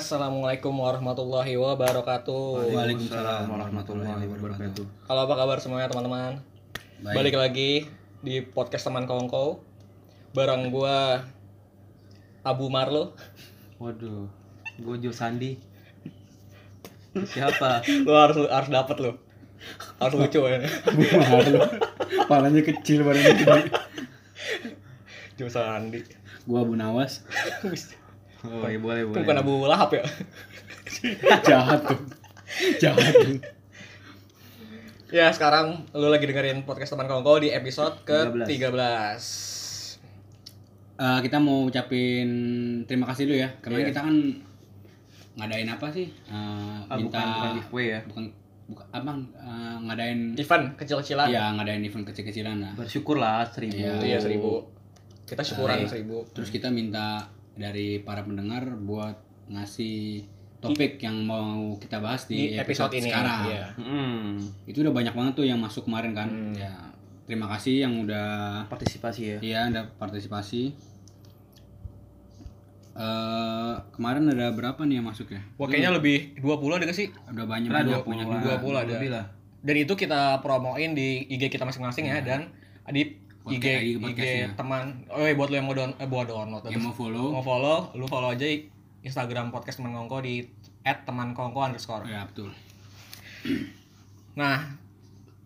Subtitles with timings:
[0.00, 2.72] Assalamualaikum warahmatullahi wabarakatuh.
[2.72, 4.84] Waalaikumsalam warahmatullahi wabarakatuh.
[5.04, 6.40] Halo apa kabar semuanya teman-teman?
[7.04, 7.16] Baik.
[7.20, 7.70] Balik lagi
[8.24, 9.60] di podcast teman kongko.
[10.32, 11.20] Bareng gua
[12.40, 13.12] Abu Marlo.
[13.76, 14.24] Waduh,
[14.80, 15.60] gue Jo Sandi.
[17.12, 17.84] Siapa?
[18.08, 19.12] Lu harus harus dapat lu.
[20.00, 20.64] Harus lucu ya.
[21.28, 21.60] Malu.
[22.24, 23.60] Palanya kecil badannya gede.
[25.36, 26.00] Cuma Sandi.
[26.48, 27.20] Gua Abu Nawas.
[28.42, 29.20] Oh, iya boleh Itu boleh.
[29.22, 30.04] bukan Abu Lahab ya?
[31.44, 32.00] Jahat tuh.
[32.78, 33.36] Jahat tuh.
[35.10, 38.46] Ya sekarang lu lagi dengerin podcast teman kongko di episode ke 13.
[38.46, 39.98] 13.
[40.96, 42.28] Eh, kita mau ucapin
[42.84, 43.50] terima kasih dulu ya.
[43.58, 43.90] Kemarin Iya.
[43.90, 44.16] kita kan
[45.36, 46.06] ngadain apa sih?
[46.06, 48.00] Eh, Ah, minta bukan bukan giveaway ya.
[48.04, 48.24] bukan
[48.68, 51.26] bukan apa eh, ngadain Event kecil-kecilan.
[51.26, 52.72] ya ngadain event kecil-kecilan lah.
[52.74, 53.74] Bersyukur lah seribu.
[53.76, 53.98] Iya.
[53.98, 54.62] Iya seribu.
[55.24, 55.90] Kita syukuran Baik.
[55.90, 56.22] seribu.
[56.30, 57.26] Terus kita minta
[57.60, 60.24] dari para pendengar buat ngasih
[60.58, 63.06] topik yang mau kita bahas Di di, episode ini.
[63.06, 63.40] sekarang.
[63.46, 63.64] Iya.
[63.76, 66.28] Hmm, Itu udah banyak banget tuh yang masuk kemarin kan.
[66.28, 66.52] Hmm.
[66.52, 66.72] Ya,
[67.24, 68.28] terima kasih yang udah
[68.66, 69.38] partisipasi ya.
[69.40, 70.72] Iya, ada partisipasi.
[72.92, 75.40] eh kemarin ada berapa nih yang masuk ya?
[75.56, 77.08] Wah kayaknya lebih 20 ada gak sih?
[77.30, 78.34] Udah banyak Pernah banyak 20 banyak lah.
[78.36, 78.52] juga.
[78.58, 78.92] 20 ada.
[78.92, 79.24] Lebih lah.
[79.60, 82.50] Dan itu kita promoin di IG kita masing-masing ya dan
[82.90, 84.20] di IG IG
[84.52, 85.08] teman.
[85.08, 87.88] Oh iya buat lo yang mau down eh, buat download Yang mau follow, mau follow,
[87.96, 88.44] lu follow aja
[89.00, 90.44] Instagram podcast teman kongko di
[90.84, 92.04] @temankongko underscore.
[92.04, 92.52] ya betul.
[94.36, 94.76] Nah,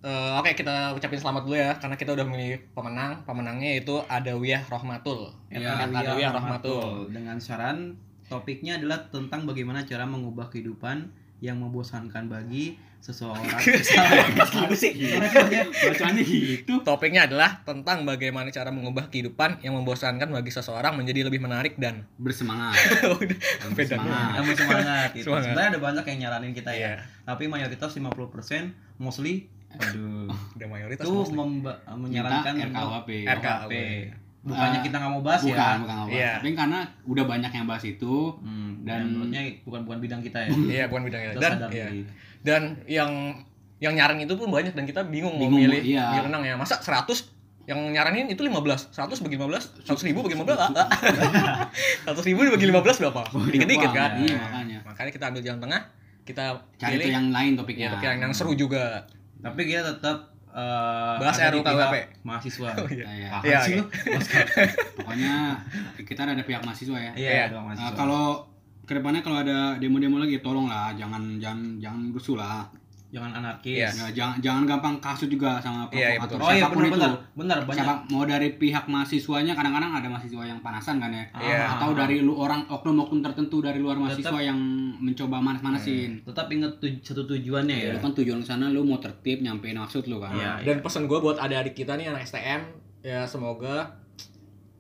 [0.03, 3.23] eh, oke kita ucapin selamat dulu ya karena kita udah memilih pemenang.
[3.23, 5.31] Pemenangnya itu Adawiyah Rohmatul.
[5.55, 7.14] Ya, At Adawiyah Rohmatul.
[7.14, 7.95] dengan saran
[8.27, 11.14] topiknya adalah tentang bagaimana cara mengubah kehidupan
[11.45, 13.45] yang membosankan bagi seseorang.
[15.84, 16.81] Bacanya gitu.
[16.83, 22.08] Topiknya adalah tentang bagaimana cara mengubah kehidupan yang membosankan bagi seseorang menjadi lebih menarik dan
[22.24, 22.73] Bersemangat.
[23.05, 23.36] Udah,
[23.77, 23.95] beda.
[23.95, 24.30] Semangat.
[24.35, 25.24] Kamu semangat gitu.
[25.29, 25.45] Semangat.
[25.45, 26.80] Sebenarnya ada banyak yang nyaranin kita Iya.
[26.80, 26.92] ya.
[27.24, 28.08] Tapi mayoritas 50%
[28.96, 30.30] mostly Aduh.
[30.55, 33.08] Udah mayoritas itu memba- menyarankan RKUHP.
[33.27, 33.73] RKUHP.
[34.45, 35.65] Bukannya kita nggak mau bahas bukan, ya.
[35.65, 36.13] bukan nggak bahas.
[36.13, 36.33] Iya.
[36.37, 36.79] Tapi karena
[37.09, 38.15] udah banyak yang bahas itu.
[38.39, 40.51] Hmm, Dan- dan menurutnya bukan bukan bidang kita ya.
[40.53, 41.31] Iya, bukan bidangnya.
[41.33, 41.87] Kita Dan iya.
[42.45, 43.11] dan yang
[43.81, 46.13] yang nyaran itu pun banyak dan kita bingung, Bingung, mau milih iya.
[46.13, 46.55] milih renang ya.
[46.55, 47.33] Masa 100
[47.65, 52.13] yang nyaranin itu 15 100 bagi 15 100 ribu bagi 15 ah, ah.
[52.13, 54.79] 100 ribu dibagi 15 berapa dikit-dikit kan Iya, makanya.
[54.85, 55.81] makanya kita ambil jalan tengah
[56.29, 56.45] kita
[56.77, 57.89] Cari pilih yang lain ya, topiknya.
[57.97, 59.09] topik yang, yang seru juga
[59.41, 61.95] Tapi kita tetap eh, Bahas ada di RUU KUHP.
[61.95, 62.69] pihak mahasiswa.
[62.73, 63.05] Oh, iya.
[63.05, 63.29] Iya.
[63.33, 63.81] Apaan Iya, sih iya.
[63.81, 63.85] lu?
[64.97, 65.35] Pokoknya
[66.01, 67.13] kita ada pihak mahasiswa ya.
[67.13, 67.45] Iya, Iya.
[67.48, 67.92] Eh, mahasiswa.
[67.92, 68.25] kalau
[68.85, 72.69] ke depannya kalau ada demo-demo lagi tolong lah jangan jangan jangan rusuh lah
[73.14, 73.79] jangan anarkis.
[73.79, 73.89] Iya.
[73.95, 76.91] Ya, jangan jangan gampang kasut juga sama Iya, iya, provokator Oh iya siapa pun benar
[76.91, 77.13] itu benar.
[77.33, 77.77] Benar banyak.
[77.79, 81.63] siapa mau dari pihak mahasiswanya kadang-kadang ada mahasiswa yang panasan kan ya Iya.
[81.73, 84.58] atau dari lu orang oknum-oknum tertentu dari luar mahasiswa yang
[84.98, 87.91] mencoba manas-manasin Tetap ingat tuj- satu tujuannya ya.
[87.91, 90.52] Lu kan tujuan ke sana lu mau tertib nyampein maksud lu kan Iya.
[90.64, 92.61] dan pesan gue buat adik-adik kita nih anak STM
[93.01, 93.86] ya semoga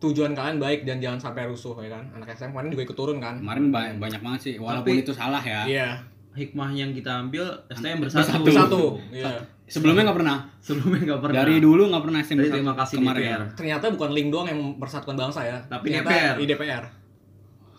[0.00, 3.18] tujuan kalian baik dan jangan sampai rusuh ya kan anak STM kemarin juga ikut turun
[3.18, 5.88] kan kemarin ba- banyak banget sih walaupun Tapi- itu salah ya iya
[6.34, 8.40] Hikmah yang kita ambil STM bersatu.
[8.40, 8.50] Bersatu.
[8.50, 8.80] satu
[9.10, 11.34] iya sebelumnya nggak pernah Sebelumnya nggak pernah.
[11.38, 12.54] dari dulu nggak pernah STM bersatu.
[12.54, 13.40] terima kasih kemarin DPR.
[13.54, 16.34] ternyata bukan link doang yang mempersatukan bangsa ya Tapi ternyata DPR.
[16.36, 16.84] di DPR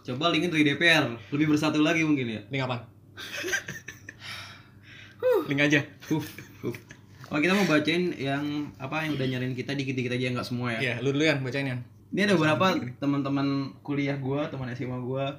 [0.06, 1.04] Coba linkin dari DPR.
[1.34, 2.40] Lebih bersatu lagi mungkin ya.
[2.48, 2.76] link apa
[5.46, 5.80] link aja
[7.26, 10.80] Oh kita mau bacain yang apa yang udah nyariin kita dikit-dikit aja nggak semua ya.
[10.80, 11.76] iya lu dulu yang bacain ya
[12.08, 15.36] Ini ada beberapa teman-teman kuliah gua, teman SMA gua.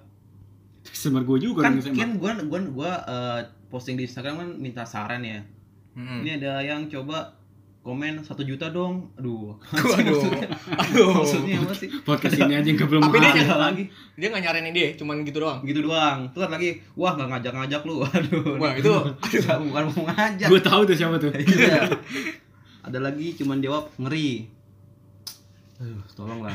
[0.88, 5.20] Sebar gue juga Kan kan gua gua gua eh, posting di Instagram kan minta saran
[5.20, 5.42] ya.
[5.92, 6.20] Hmm.
[6.20, 7.32] Ini ada yang coba
[7.80, 9.14] komen satu juta dong.
[9.14, 9.54] Aduh.
[9.72, 10.22] Waduh.
[10.76, 11.22] Aduh.
[11.22, 11.88] Maksudnya apa sih?
[12.02, 13.82] podcast ini aja yang belum Tapi dia nyari- lagi
[14.14, 16.18] dia nggak nyariin dia cuman gitu doang gitu doang.
[16.30, 18.02] Terus lagi, wah nggak ngajak-ngajak lu.
[18.06, 18.58] Aduh.
[18.58, 20.48] wah itu Aduh, bukan mau ngajak.
[20.50, 21.86] gue tahu tuh siapa tuh Iya.
[22.82, 24.46] Ada lagi cuman jawab ngeri.
[25.76, 26.54] Aduh, tolonglah.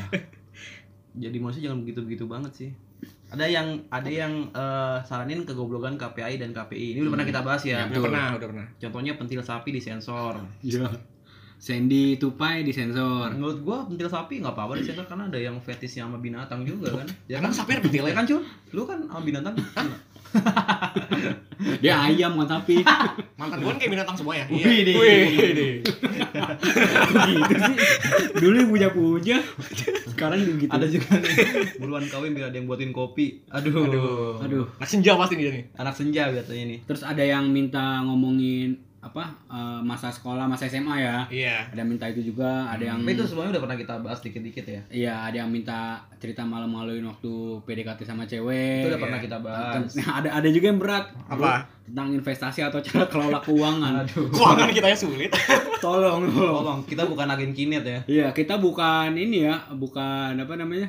[1.12, 2.70] Jadi manusia jangan begitu-begitu banget sih.
[3.32, 6.96] Ada yang ada yang eh, saranin kegoblokan KPI dan KPI.
[6.96, 7.88] Ini udah pernah kita bahas ya.
[7.88, 10.36] udah pernah udah pernah Contohnya pentil sapi disensor.
[10.60, 10.86] Iya.
[11.62, 13.32] Sandy Tupai disensor.
[13.32, 17.06] Menurut gua pentil sapi nggak apa-apa disensor karena ada yang fetishnya sama binatang juga kan.
[17.30, 17.54] Ya kan?
[17.54, 18.12] sapi pentilnya?
[18.12, 18.42] Ya kan, Cul?
[18.76, 19.54] Lu kan sama binatang.
[21.82, 22.82] Dia ayam kan sapi.
[23.38, 24.94] mantan gue kan kayak binatang semua ya Wih, deh.
[24.94, 25.74] Wih, deh.
[27.22, 27.76] gitu sih.
[28.38, 29.36] Dulu yang puja-puja.
[30.10, 30.70] Sekarang gitu.
[30.70, 31.36] ada juga nih
[31.78, 33.42] buruan kawin biar ada yang buatin kopi.
[33.50, 33.86] Aduh.
[33.86, 34.64] aduh Aduh.
[34.78, 36.78] anak senja pasti dia nih Anak senja biasanya nih.
[36.86, 39.18] Terus ada yang minta ngomongin apa
[39.50, 41.66] eh, masa sekolah masa SMA ya Iya.
[41.66, 44.62] ada yang minta itu juga ada yang Tapi itu semuanya udah pernah kita bahas dikit-dikit
[44.64, 44.80] ya.
[44.88, 49.90] iya ada yang minta cerita malu-maluin waktu PDKT sama cewek Itu udah pernah kita bahas.
[50.18, 51.66] ada ada juga yang berat Apa?
[51.82, 54.30] tentang investasi atau cara kelola keuangan Aduh.
[54.32, 55.30] Keuangan kita ya sulit.
[55.82, 57.98] tolong tolong Tolong, kita bukan agen kinet ya.
[58.06, 60.86] iya kita bukan ini ya bukan apa namanya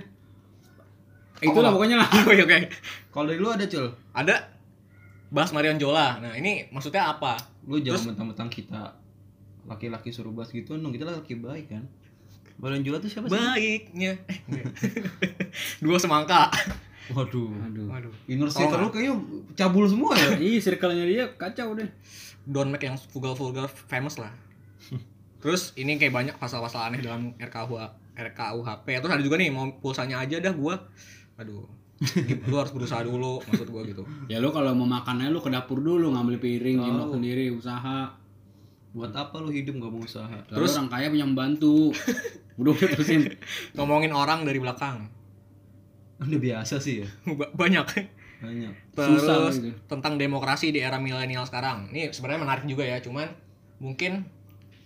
[1.42, 2.58] itulah pokoknya lah Oke oke.
[3.10, 4.36] Kalau dari lu ada cul, Ada
[5.28, 6.18] bahas Marion Jola.
[6.20, 7.36] Nah, ini maksudnya apa?
[7.64, 8.96] Lu jangan mentang-mentang kita
[9.64, 11.84] laki-laki suruh bahas gitu, dong kita laki baik kan.
[12.60, 13.34] Balon Jula tuh siapa sih?
[13.34, 14.14] Baiknya.
[15.84, 16.54] Dua semangka.
[17.12, 17.52] Waduh.
[17.68, 18.14] aduh Waduh.
[18.30, 19.16] Inner Tolong circle lu kayaknya
[19.58, 20.38] cabul semua ya.
[20.40, 21.90] Ih, circle-nya dia kacau deh.
[22.44, 24.32] Don Mac yang vulgar-vulgar famous lah.
[25.44, 27.76] Terus ini kayak banyak pasal-pasal aneh dalam RKUH
[28.16, 28.88] RKUHP.
[29.04, 30.80] Terus ada juga nih mau pulsanya aja dah gua.
[31.36, 31.68] Aduh.
[32.44, 34.04] Lu harus berusaha dulu maksud gua gitu.
[34.28, 36.86] Ya lu kalau mau makannya lu ke dapur dulu ngambil piring, Tahu.
[36.86, 38.12] nyendok sendiri, usaha.
[38.94, 40.38] Buat apa lu hidup gak mau usaha?
[40.46, 41.90] Terus Terus- orang kaya punya membantu.
[42.62, 43.26] udah udah terusin.
[43.74, 45.10] Ngomongin orang dari belakang.
[46.20, 47.08] Udah biasa sih ya.
[47.40, 47.86] Ba- Banyak.
[48.44, 48.74] Banyak.
[48.94, 49.72] Terus Susah gitu.
[49.88, 51.90] tentang demokrasi di era milenial sekarang.
[51.90, 53.32] Ini sebenarnya menarik juga ya, cuman
[53.80, 54.28] mungkin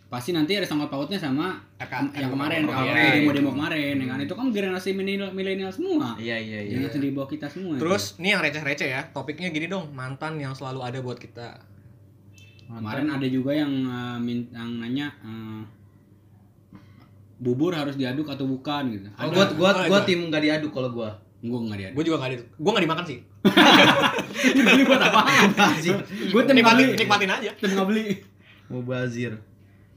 [0.08, 3.36] Pasti nanti ada sangkut pautnya sama RK yang kemarin Oh, kalau iya, demo iya.
[3.36, 6.72] demo kemarin ya kan itu kan generasi milenial semua Iya iya iya.
[6.74, 7.84] generasi di bawah kita semua itu.
[7.84, 9.02] Terus ini yang receh-receh ya.
[9.10, 11.60] Topiknya gini dong, mantan yang selalu ada buat kita.
[12.70, 15.64] kemarin ada juga yang uh, min- yang nanya uh,
[17.38, 19.88] bubur harus diaduk atau bukan gitu Oh, ada gua gua ada.
[19.88, 21.12] gua tim gak diaduk kalau gua.
[21.38, 23.20] gue nggak diaduk Gue juga gak di, gue gak dimakan sih.
[24.58, 25.20] ini buat apa
[25.78, 25.94] Sih.
[26.26, 27.52] gue tim nggak Nikmatin, nikmatin aja.
[27.54, 28.06] tim nggak beli
[28.68, 29.38] Mau bazir.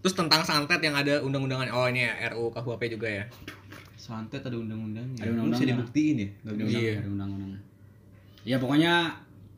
[0.01, 1.69] Terus tentang santet yang ada undang-undangan.
[1.71, 3.25] Oh ini ya RUU KUHP juga ya.
[3.95, 5.21] Santet ada undang-undangnya.
[5.21, 6.29] Ada Lu bisa dibuktiin ya?
[6.47, 6.79] Bisa.
[6.79, 6.95] Iya.
[6.99, 7.61] ada undang-undang
[8.41, 9.13] ya pokoknya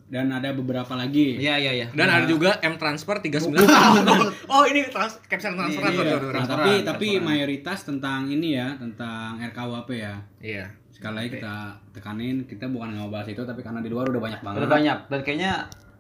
[0.09, 1.87] dan ada beberapa lagi Iya iya iya.
[1.89, 2.19] Dan Nah.
[2.19, 3.55] ada juga M transfer 39
[4.53, 6.53] oh ini trans capture transfer Iya, tuh, nah, transfer.
[6.53, 10.67] tapi transferan, tapi mayoritas tentang ini ya tentang RKUHP ya Iya.
[10.91, 11.55] sekali lagi kita
[11.93, 14.71] tekanin kita bukan nggak mau bahas itu tapi karena di luar udah banyak banget Udah
[14.73, 15.53] banyak dan kayaknya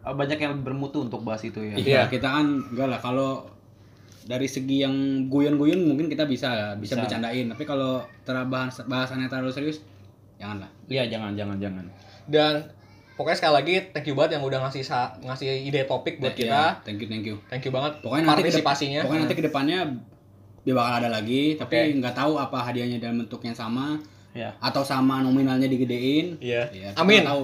[0.02, 1.72] uh, banyak yang bermutu untuk bahas itu ya.
[1.72, 2.02] Iya, Iya.
[2.08, 3.46] kita kan enggak lah kalau
[4.24, 4.94] dari segi yang
[5.26, 7.02] guyon-guyon mungkin kita bisa bisa, Bisa.
[7.02, 9.82] bercandain, tapi kalau terabah bahasannya terlalu serius
[10.38, 10.70] janganlah.
[10.86, 11.84] Iya, jangan jangan jangan.
[12.26, 12.66] Dan
[13.14, 14.82] pokoknya sekali lagi thank you banget yang udah ngasih
[15.22, 16.62] ngasih ide topik buat Ya, kita.
[16.86, 17.36] thank you thank you.
[17.50, 19.00] Thank you banget Pokoknya nanti partisipasinya.
[19.06, 19.78] Pokoknya nanti ke depannya
[20.62, 21.98] dia bakal ada lagi, tapi Oke.
[21.98, 23.98] nggak tahu apa hadiahnya dalam bentuk yang sama
[24.32, 24.54] Ya.
[24.62, 26.38] atau sama nominalnya digedein.
[26.40, 26.70] Iya.
[26.72, 27.20] Ya, kita Amin.
[27.26, 27.42] Tahu.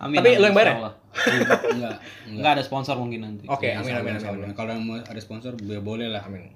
[0.00, 0.16] Amin.
[0.22, 0.90] Tapi amin, lu yang bayar ya?
[1.34, 1.96] enggak, enggak.
[2.26, 3.44] Enggak ada sponsor mungkin nanti.
[3.44, 4.42] Oke, Ya, amin insya amin insya amin.
[4.42, 4.54] Allah.
[4.54, 6.22] Kalau mau ada sponsor ya boleh lah.
[6.22, 6.48] Amin.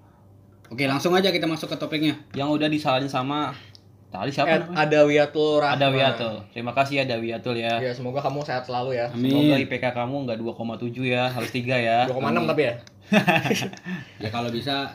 [0.67, 2.19] Oke, langsung aja kita masuk ke topiknya.
[2.33, 3.55] Yang udah disalahin sama
[4.09, 4.81] tadi siapa namanya?
[4.81, 5.61] ada Wiatul.
[5.61, 6.35] Ada Wiatul.
[6.51, 7.79] Terima kasih ada Wiatul ya.
[7.79, 9.07] Ya, semoga kamu sehat selalu ya.
[9.09, 9.63] Semoga Amin.
[9.63, 11.99] IPK kamu enggak 2,7 ya, harus 3 ya.
[12.11, 12.75] 2,6 tapi ya.
[14.19, 14.91] Ya kalau bisa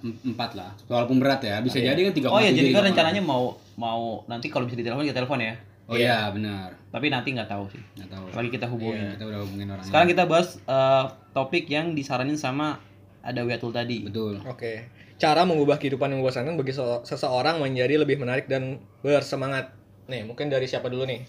[0.00, 0.72] em- empat lah.
[0.86, 1.92] Walaupun berat ya, bisa Iya.
[1.92, 2.28] jadi kan tiga.
[2.30, 5.54] Oh ya, jadi kan rencananya mau mau nanti kalau bisa ditelepon kita telepon ya.
[5.90, 6.70] Oh iya benar.
[6.88, 7.82] Tapi nanti nggak tahu sih.
[7.98, 8.24] Nggak tahu.
[8.30, 9.10] Lagi kita hubungin.
[9.10, 9.86] Kita udah hubungin orangnya.
[9.90, 12.78] Sekarang kita bahas eh, topik yang disaranin sama
[13.20, 14.06] ada Wiatul tadi.
[14.06, 14.38] betul.
[14.46, 14.86] Oke.
[15.18, 19.74] Cara mengubah kehidupan yang membosankan bagi se- seseorang menjadi lebih menarik dan bersemangat.
[20.06, 21.26] Nih, mungkin dari siapa dulu nih?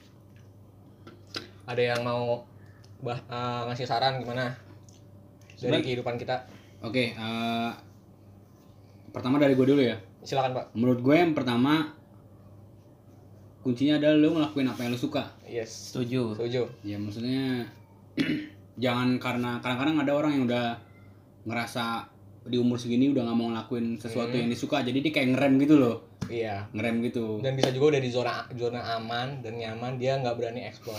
[1.65, 2.45] Ada yang mau
[3.01, 4.53] bah eh, ngasih saran gimana?
[4.53, 6.35] Dari Sebenarnya- kehidupan kita.
[6.81, 7.11] Oke.
[7.11, 7.71] eh,
[9.09, 9.97] pertama dari gue dulu ya.
[10.21, 10.65] Silakan, Pak.
[10.73, 11.97] Menurut gue yang pertama
[13.61, 15.23] kuncinya adalah lo ngelakuin apa yang lo suka.
[15.43, 15.93] Yes.
[15.93, 16.33] Setuju.
[16.35, 16.65] Setuju.
[16.81, 17.65] Ya maksudnya
[18.83, 20.75] jangan karena kadang-kadang ada orang yang udah
[21.43, 22.05] ngerasa
[22.41, 24.41] di umur segini udah nggak mau ngelakuin sesuatu Hmm.
[24.41, 26.65] yang disuka jadi dia kayak ngerem gitu loh Iya.
[26.71, 30.65] ngerem gitu Dan bisa juga udah di zona zona aman dan nyaman, dia nggak berani
[30.65, 30.97] eksplor.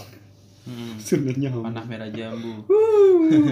[0.63, 0.95] Hmm.
[1.03, 2.63] sebenarnya Panah merah jambu.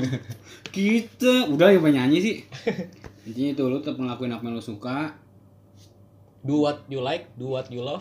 [0.71, 2.37] kita udah yang penyanyi sih
[3.27, 5.19] intinya itu lo tetap ngelakuin apa yang lo suka
[6.41, 8.01] Do what you like, do what you love.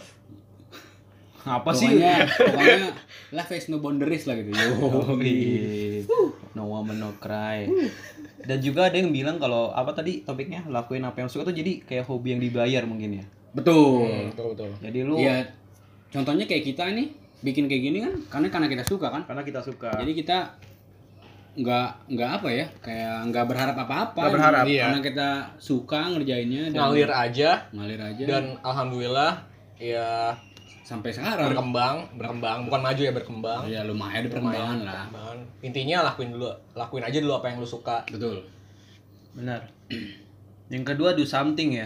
[1.42, 1.88] Apa sih?
[1.90, 2.16] pokoknya
[2.50, 2.88] pokoknya
[3.32, 4.70] life has no boundaries lah gitu Yo.
[5.18, 6.04] Iya.
[6.52, 7.70] No woman no cry.
[8.40, 11.80] Dan juga ada yang bilang kalau apa tadi topiknya lakuin apa yang suka tuh jadi
[11.82, 13.26] kayak hobi yang dibayar mungkin ya.
[13.50, 14.70] betul Hmm, betul betul.
[14.80, 15.48] Jadi lu Iya
[16.08, 17.08] contohnya kayak kita nih
[17.40, 19.90] bikin kayak gini kan karena karena kita suka kan karena kita suka.
[19.96, 20.38] jadi kita
[21.52, 24.84] nggak nggak apa ya kayak nggak berharap apa-apa Nggak berharap, Karena- iya.
[24.86, 29.32] karena kita suka ngerjainnya dan Ngalir aja ngalir aja dan alhamdulillah
[29.76, 30.36] ya
[30.90, 33.62] sampai sekarang berkembang, berkembang, bukan maju ya berkembang.
[33.70, 35.38] ya lumayan ada perkembangan lah Perkembangan.
[35.62, 38.02] Intinya lakuin dulu, lakuin aja dulu apa yang lu suka.
[38.10, 38.42] betul
[39.38, 39.62] Benar.
[40.74, 41.86] Yang kedua do something ya.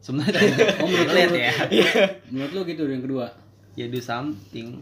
[0.00, 0.40] Sebenarnya
[0.80, 1.52] oh menurut lihat lu ya.
[2.32, 3.28] menurut lu gitu yang kedua
[3.76, 4.80] Ya do something.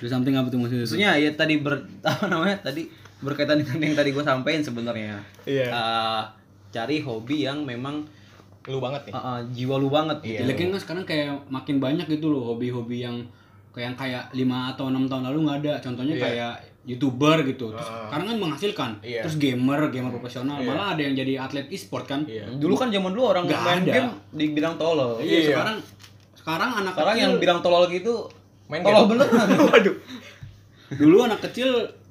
[0.00, 0.82] Do something apa tuh maksudnya?
[0.88, 2.88] Maksudnya ya tadi ber apa namanya tadi
[3.20, 5.20] berkaitan dengan yang tadi gue sampaikan sebenarnya.
[5.44, 5.68] Iya.
[5.68, 6.22] Eh,
[6.72, 8.08] cari hobi yang memang
[8.70, 9.12] Lu banget nih.
[9.12, 10.40] eh, eh, jiwa lu banget gitu.
[10.40, 13.16] Jeleknya kan sekarang kayak makin banyak gitu loh hobi-hobi yang
[13.70, 15.72] kayak yang kayak 5 atau enam tahun lalu nggak ada.
[15.80, 16.24] Contohnya Iya.
[16.24, 17.70] kayak youtuber gitu.
[17.70, 18.90] Terus sekarang kan menghasilkan.
[19.00, 19.20] Iya.
[19.22, 20.58] Terus gamer, gamer profesional.
[20.58, 20.66] Iya.
[20.66, 22.20] Malah ada yang jadi atlet e-sport kan.
[22.24, 22.46] Iya.
[22.52, 23.92] Dulu kan zaman dulu orang Nggak main ada.
[23.92, 25.18] game dibilang tolol.
[25.18, 25.48] Iya, Iya.
[25.52, 25.76] sekarang
[26.32, 28.14] sekarang anak Sekarang kecil yang bilang tolol gitu
[28.66, 29.10] Main tolol game.
[29.12, 29.48] beneran.
[29.68, 29.96] Waduh.
[30.92, 31.68] dulu anak kecil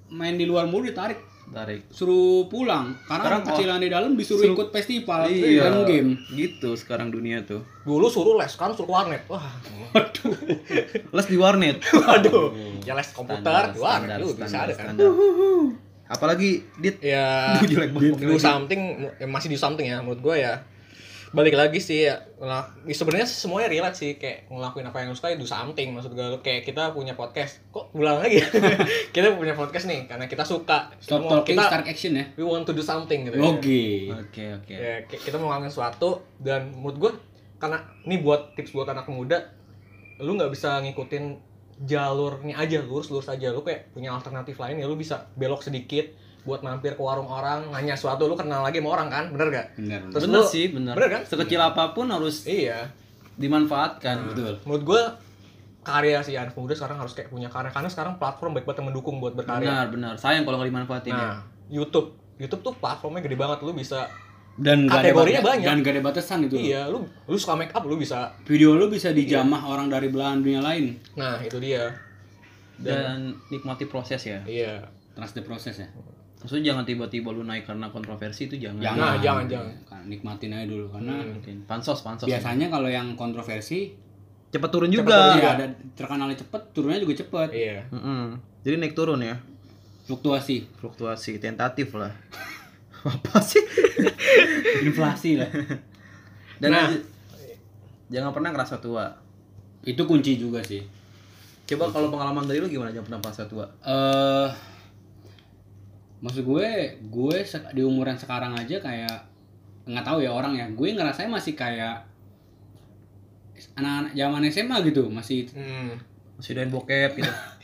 [0.10, 1.20] main di luar mulu ditarik
[1.50, 1.82] Tarik.
[1.90, 5.66] suruh pulang karena Sekarang kecilan di dalam disuruh suruh- ikut festival Iya.
[5.66, 7.66] dan game Gitu sekarang dunia tuh.
[7.82, 9.26] Dulu suruh les, sekarang suruh warnet.
[9.26, 9.42] Wah.
[11.12, 11.82] Les di warnet.
[11.82, 12.54] Waduh.
[12.82, 14.86] Ya les komputer, Standar, di warnet standar, lu bisa standar, ada kan.
[14.88, 15.10] standar.
[16.08, 17.26] Apalagi dit Ya,
[17.56, 18.18] Duh, jelek banget.
[18.20, 18.82] do something
[19.14, 20.54] ya masih do something ya menurut gue ya.
[21.30, 25.18] Balik lagi sih ya, lah, ya sebenarnya semuanya relate sih kayak ngelakuin apa yang lu
[25.18, 27.62] suka do something maksud gue kayak kita punya podcast.
[27.70, 28.48] Kok ulang lagi ya?
[29.14, 30.90] Kita punya podcast nih karena kita suka.
[30.98, 32.26] Kita stop mau- talking kita start action ya?
[32.34, 33.46] We want to do something gitu ya.
[33.46, 33.82] oke.
[34.26, 34.74] Oke oke.
[34.74, 36.10] ya kayak kita mau ngelakuin sesuatu
[36.42, 37.12] dan menurut gue
[37.62, 37.78] karena
[38.10, 39.54] ini buat tips buat anak muda
[40.18, 41.26] lu nggak bisa ngikutin
[41.86, 43.54] jalurnya aja lurus lurus aja.
[43.54, 46.10] Lu kayak punya alternatif lain ya lu bisa belok sedikit
[46.42, 49.68] buat mampir ke warung orang nanya sesuatu lu kenal lagi sama orang kan bener gak
[49.76, 50.94] benar Terus bener lu- sih bener.
[50.94, 51.22] bener kan?
[51.24, 52.88] Sekecil apa pun harus iya
[53.36, 54.16] dimanfaatkan.
[54.28, 55.02] betul menurut gue
[55.82, 58.88] karya sih anak muda sekarang harus kayak punya karya karena sekarang platform baik banget yang
[58.90, 60.14] mendukung buat berkarya Benar benar.
[60.16, 61.18] Sayang kalau nggak dimanfaatin ya.
[61.18, 64.08] nah YouTube YouTube tuh platformnya gede banget lu bisa
[64.56, 65.64] dan ada Kategorinya banyak.
[65.64, 68.88] dan gak ada batasan itu iya lu lu suka make up lu bisa video lu
[68.88, 71.88] bisa dijamah orang dari belahan dunia lain nah itu dia
[72.76, 74.40] Dan nikmati proses ya.
[74.46, 75.88] iya trust the process ya
[76.40, 78.80] Maksudnya jangan tiba-tiba lu naik karena kontroversi itu jangan.
[78.80, 79.74] jangan Nah, jangan, jangan.
[79.84, 81.56] Kan, nikmatin aja dulu karena Mungkin.
[81.64, 82.26] Pansos pansos.
[82.26, 83.92] biasanya kalau yang kontroversi
[84.50, 85.14] Cepet turun Cepet juga.
[85.14, 85.50] turun, ya Iya.
[85.54, 88.34] ada terkenalnya cepet turunnya juga cepet iya Mm-mm.
[88.60, 89.36] Jadi naik turun ya.
[90.02, 92.10] fluktuasi Fluktuasi tentatif lah.
[93.06, 93.62] Apa sih?
[94.82, 95.50] inflasi lah
[96.58, 96.88] Dan Nah.
[98.08, 99.06] jangan pernah ngerasa tua.
[99.82, 100.82] itu kunci juga sih
[101.66, 103.66] Coba kalau pengalaman dari lu gimana jangan pernah merasa tua?
[103.82, 104.48] eh
[106.20, 107.38] maksud gue gue
[107.72, 109.16] di umuran sekarang aja kayak
[109.88, 112.04] nggak tahu ya orang ya gue ngerasain masih kayak
[113.76, 115.96] anak-anak zaman SMA gitu masih Hmm.
[116.40, 117.34] Masih doain bokep gitu.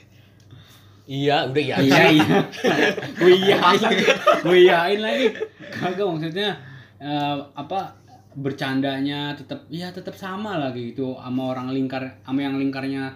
[1.06, 1.78] Iya, udah iya.
[1.86, 2.40] iya iya
[3.22, 4.06] gue iyain lagi
[4.42, 5.38] gue iyain lagi
[5.70, 6.58] kagak maksudnya
[6.98, 7.94] eh, apa
[8.34, 13.14] bercandanya tetap ya tetap sama lagi gitu sama orang lingkar sama yang lingkarnya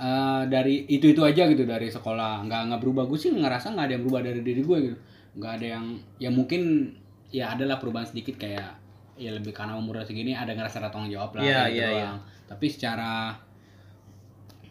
[0.00, 3.86] eh, dari itu itu aja gitu dari sekolah nggak nggak berubah gue sih ngerasa nggak
[3.88, 4.96] ada yang berubah dari diri gue gitu
[5.40, 5.84] nggak ada yang
[6.20, 6.92] ya mungkin
[7.32, 8.76] ya adalah perubahan sedikit kayak
[9.16, 11.88] ya lebih karena umur segini ada ngerasa ada tanggung jawab lah kayak gitu iya.
[11.92, 12.18] doang.
[12.48, 13.12] tapi secara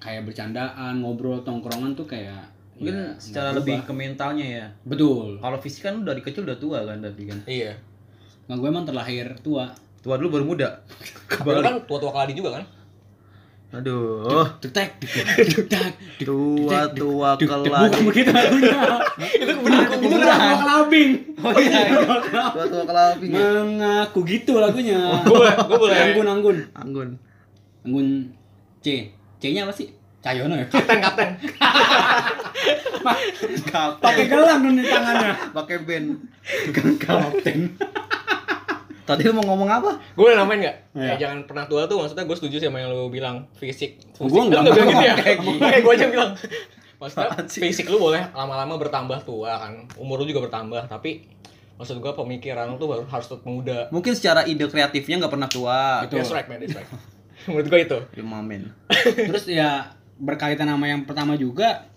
[0.02, 2.50] kayak bercandaan ngobrol tongkrongan tuh kayak
[2.82, 4.66] Mungkin ya, secara lebih ke mentalnya ya.
[4.90, 7.38] betul Kalau fisik kan dari kecil udah tua kan tapi kan.
[7.46, 7.78] Iya.
[8.50, 9.70] nggak gue emang terlahir tua
[10.02, 10.70] Tua dulu baru muda.
[11.30, 12.64] Kan tua-tua kali juga kan?
[13.72, 14.44] Aduh.
[14.60, 18.04] detek detek detek Tua tua bukan keladi.
[18.04, 18.80] begitu lagunya
[19.32, 21.82] Itu bener itu lagu kelabing Oh iya.
[22.52, 23.28] Tua tua keladi.
[23.32, 25.98] mengaku gitu lagunya Gue gue boleh.
[25.98, 27.10] anggun anggun Anggun.
[27.82, 28.08] anggun
[28.80, 29.08] C
[29.40, 29.88] C nya apa sih
[30.20, 31.30] Cayono ya Kapten, kapten.
[33.98, 36.08] pakai gelang di tangannya Pakai band.
[37.00, 37.60] kapten
[39.02, 39.92] Tadi lu mau ngomong apa?
[40.14, 40.78] Gue boleh namain nggak?
[40.94, 41.08] Iya.
[41.08, 43.98] Ya, jangan pernah tua tuh maksudnya gue setuju sih sama yang lu bilang fisik.
[44.16, 44.42] Gua Fisik.
[44.48, 45.16] nggak Lu bilang gitu ya.
[45.18, 45.58] kayak gitu.
[45.82, 46.32] Gue aja bilang.
[46.98, 47.30] Maksudnya
[47.66, 49.74] fisik lu boleh lama-lama bertambah tua kan.
[49.98, 51.26] Umur lu juga bertambah, tapi
[51.76, 53.90] maksud gue pemikiran lu tuh baru harus tetap muda.
[53.90, 56.06] Mungkin secara ide kreatifnya nggak pernah tua.
[56.06, 56.62] That's right, man.
[56.62, 56.86] That's right.
[57.50, 57.98] Menurut gue itu.
[58.22, 58.70] Lima men.
[59.30, 59.90] terus ya
[60.22, 61.90] berkaitan sama yang pertama juga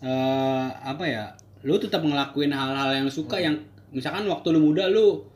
[0.00, 3.58] eh apa ya lu tetap ngelakuin hal-hal yang suka yang
[3.90, 5.26] misalkan waktu lu muda lu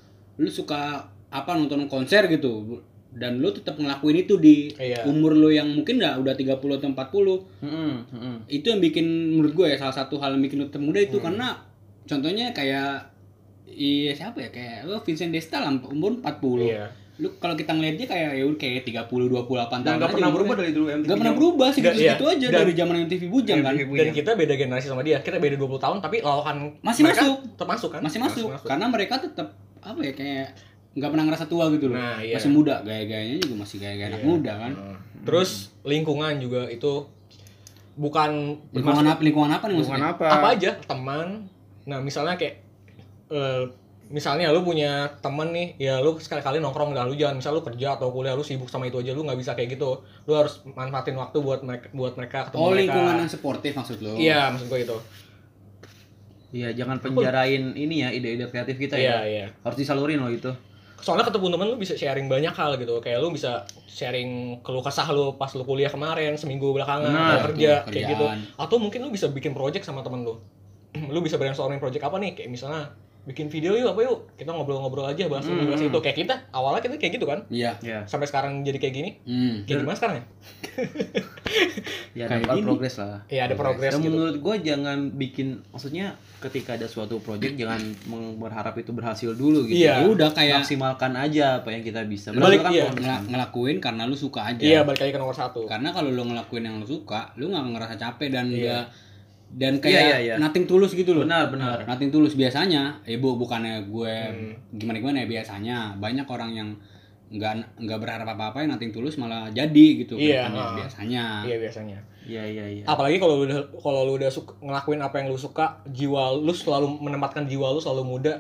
[0.43, 5.05] lu suka apa nonton konser gitu dan lu tetap ngelakuin itu di Iya.
[5.05, 8.37] umur lu yang mungkin nggak udah 30 atau 40 Heeh, heeh.
[8.51, 11.17] itu yang bikin menurut gue ya salah satu hal yang bikin lu tetap muda itu
[11.19, 11.61] karena
[12.03, 13.13] contohnya kayak
[13.67, 16.85] iya siapa ya kayak lu Vincent Desta lah umur 40 Iya.
[17.15, 20.27] lu kalau kita ngeliat dia kayak ya kayak 30 28 tahun Dan nggak aja pernah
[20.27, 20.33] umurnya.
[20.35, 21.07] berubah dari dulu MTV.
[21.07, 22.33] Gak pernah berubah sih gitu-gitu iya.
[22.35, 23.73] aja Dan- dari zaman MTV Bujang kan.
[23.77, 25.17] Dan kita beda generasi sama dia.
[25.21, 27.37] Kita beda 20 tahun tapi lawakan Masih masuk.
[27.47, 28.01] Tetap masuk kan?
[28.01, 30.47] Masih masuk karena mereka tetap apa ya kayak
[30.93, 31.97] nggak pernah ngerasa tua gitu loh.
[31.97, 32.37] Nah, iya.
[32.37, 34.29] Masih muda, gaya-gayanya juga masih gaya-gaya anak Iya.
[34.29, 34.73] muda kan.
[35.23, 35.51] Terus
[35.83, 36.93] lingkungan juga itu
[37.93, 38.31] bukan
[38.73, 40.01] Lingkungan apa lingkungan apa nih maksudnya?
[40.01, 40.27] Hubungan apa?
[40.31, 41.29] apa aja teman
[41.83, 42.62] nah misalnya kayak
[43.29, 43.65] eh,
[44.09, 47.97] misalnya lu punya temen nih ya lu sekali-kali nongkrong dah lu jangan misal lu kerja
[47.97, 51.12] atau kuliah lu sibuk sama itu aja lu nggak bisa kayak gitu lu harus manfaatin
[51.15, 54.15] waktu buat mereka buat mereka ketemu Oh, mereka lingkungan yang sportif maksud lo.
[54.15, 54.97] iya maksud gue itu
[56.53, 59.19] Iya, jangan penjarain ini ya ide-ide kreatif kita iya ya.
[59.25, 60.53] iya Harus disalurin loh itu.
[61.03, 63.03] soalnya ketemu temen lu bisa sharing banyak hal gitu.
[63.03, 67.83] Kayak lu bisa sharing keluh kesah lu pas lu kuliah kemarin seminggu belakangan atau kerja
[67.91, 68.25] kayak gitu.
[68.55, 70.39] Atau mungkin lu bisa bikin project sama temen lu.
[71.11, 72.37] Lu bisa brainstorming project apa nih?
[72.37, 76.19] Kayak misalnya bikin video yuk apa yuk kita ngobrol-ngobrol aja bahas ini bahas itu kayak
[76.19, 77.79] kita awalnya kita kayak gitu kan Iya.
[77.79, 78.02] Ya.
[78.05, 79.62] sampai sekarang jadi kayak gini Hmm.
[79.62, 80.25] kayak gimana sekarang ya
[82.12, 83.21] Ya Kayak ada progres lah.
[83.26, 84.11] Iya ada progres Dan gitu.
[84.11, 87.81] menurut gue jangan bikin maksudnya ketika ada suatu project jangan
[88.37, 89.81] berharap itu berhasil dulu gitu.
[89.83, 90.00] Iya.
[90.00, 92.33] Ya udah kayak Maksimalkan aja apa yang kita bisa.
[92.33, 92.87] Balik, Berdasarkan iya.
[92.91, 94.61] ngela- ngelakuin karena lu suka aja.
[94.61, 95.64] Iya balik lagi ke nomor satu.
[95.64, 98.57] Karena kalau lu ngelakuin yang lu suka, lu nggak ngerasa capek dan Iya.
[98.59, 98.85] nggak
[99.53, 100.35] dan Iya, kayak iya, iya.
[100.37, 101.23] nothing tulus gitu loh.
[101.23, 101.85] Benar, benar.
[101.85, 104.53] Nothing tulus biasanya, eh bu bukannya gue Hmm.
[104.73, 106.69] gimana gimana ya biasanya banyak orang yang
[107.29, 110.73] nggak nggak berharap apa apa yang nothing tulus malah jadi gitu Iya, kelihatannya, ah.
[110.75, 111.25] biasanya.
[111.43, 111.99] Iya biasanya.
[112.23, 112.85] Iya iya iya.
[112.85, 116.53] Apalagi kalau lu udah kalau lu udah suka, ngelakuin apa yang lu suka, jiwa lu
[116.53, 118.35] selalu menempatkan jiwa lu selalu muda.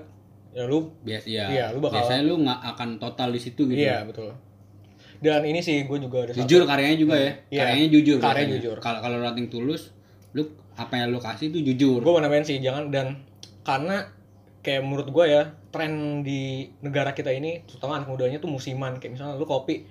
[0.50, 1.44] Ya lu Biasa ya.
[1.46, 3.76] Iya, lu bakal- Biasanya lu nggak akan total di situ gitu.
[3.78, 4.28] iya betul.
[5.18, 7.32] Dan ini sih gue juga ada Jujur satu- karyanya juga ya.
[7.48, 7.60] Iya.
[7.64, 8.16] Karyanya jujur.
[8.18, 8.56] Karyanya biasanya.
[8.60, 8.76] jujur.
[8.78, 9.82] Kalau kalau nothing tulus,
[10.32, 12.00] lu apa yang lu kasih itu jujur.
[12.00, 13.20] gue mau namain sih jangan dan
[13.62, 14.08] karena
[14.60, 16.40] kayak menurut gue ya tren di
[16.80, 19.82] negara kita ini terutama anak mudanya tuh musiman kayak misalnya lu kopi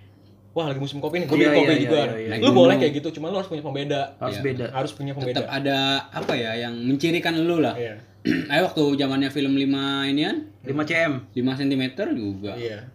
[0.51, 2.51] wah lagi musim kopi nih gue Iya, bikin kopi iya, juga iya, iya, lu iya.
[2.53, 4.43] boleh kayak gitu cuma lu harus punya pembeda Harus Iya.
[4.43, 4.65] beda.
[4.71, 5.77] harus punya pembeda Tetap ada
[6.11, 7.75] apa ya yang mencirikan lu lah.
[7.75, 7.95] iya
[8.53, 9.65] Ayo waktu zamannya film 5
[10.07, 11.13] inian, 5 cm.
[11.33, 11.83] 5 cm
[12.13, 12.53] juga.
[12.53, 12.85] iya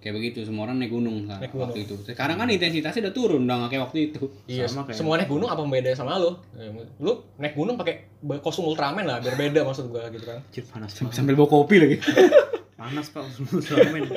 [0.00, 1.68] Kayak begitu semua orang naik gunung kan Naik gunung.
[1.68, 1.94] waktu itu.
[2.02, 4.22] Sekarang kan intensitasnya udah turun udah nggak kayak waktu itu.
[4.46, 8.08] iya Sama kayak- semua naik gunung apa pembeda sama lu Ya, lu naik gunung pakai
[8.40, 11.12] kostum Ultraman lah biar beda maksud gue gitu kan Cip panas banget.
[11.12, 11.96] Sambil bawa kopi lagi.
[12.80, 14.08] Panas Pak Ultraman.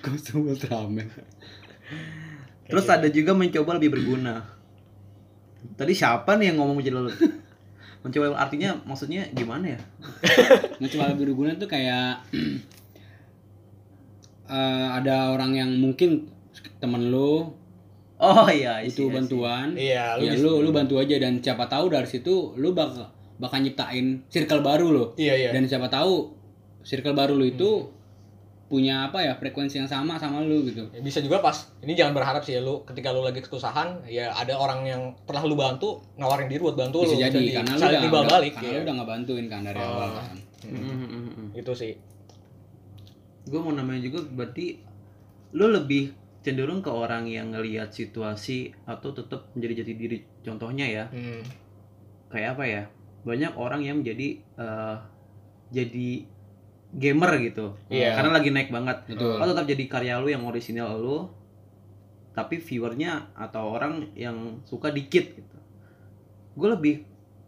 [0.00, 1.10] Kostum Ultraman.
[2.70, 4.38] Terus ada juga mencoba lebih berguna.
[5.74, 7.10] Tadi siapa nih yang ngomong mencoba
[8.00, 9.80] mencoba artinya maksudnya gimana ya?
[10.78, 12.22] Mencoba lebih berguna tuh kayak
[14.46, 14.56] eh,
[14.92, 16.28] ada orang yang mungkin
[16.76, 17.50] temen lu
[18.16, 19.74] Oh iya, I see, itu bantuan.
[19.74, 23.10] iya lu ya bisa- lu lu bantu aja dan siapa tahu dari situ lu bakal
[23.36, 25.04] bakal nyiptain circle baru lo.
[25.14, 26.30] iya iya Dan siapa tahu
[26.80, 27.90] circle baru lu itu
[28.64, 30.88] punya apa ya frekuensi yang sama sama lu gitu.
[30.88, 34.30] Ya, bisa juga pas ini jangan berharap sih ya lu ketika lu lagi kesusahan ya
[34.30, 37.82] ada orang yang telah lu bantu nawarin diri buat bantu Bisa lu jadi karena lu
[37.82, 38.74] udah, timbal udah- balik karena ya.
[38.74, 39.90] lu udah ngebantuin kan dari Oh.
[39.90, 40.36] awal kan.
[40.64, 41.48] Mm, mm, mm, mm.
[41.52, 41.92] itu sih
[43.44, 44.80] Gue mau namanya juga berarti
[45.54, 50.18] lu lebih cenderung ke orang yang ngelihat situasi atau tetap menjadi jati diri.
[50.44, 51.42] Contohnya ya, hmm.
[52.28, 52.82] kayak apa ya?
[53.24, 54.96] Banyak orang yang menjadi eh,
[55.72, 56.10] jadi
[56.94, 57.74] gamer gitu.
[57.88, 58.16] Iya.
[58.20, 59.08] Karena lagi naik banget.
[59.08, 59.40] Betul.
[59.40, 61.32] Lo tetap jadi karya lu yang orisinal lu,
[62.36, 65.58] tapi viewernya atau orang yang suka dikit gitu.
[66.54, 66.94] Gue lebih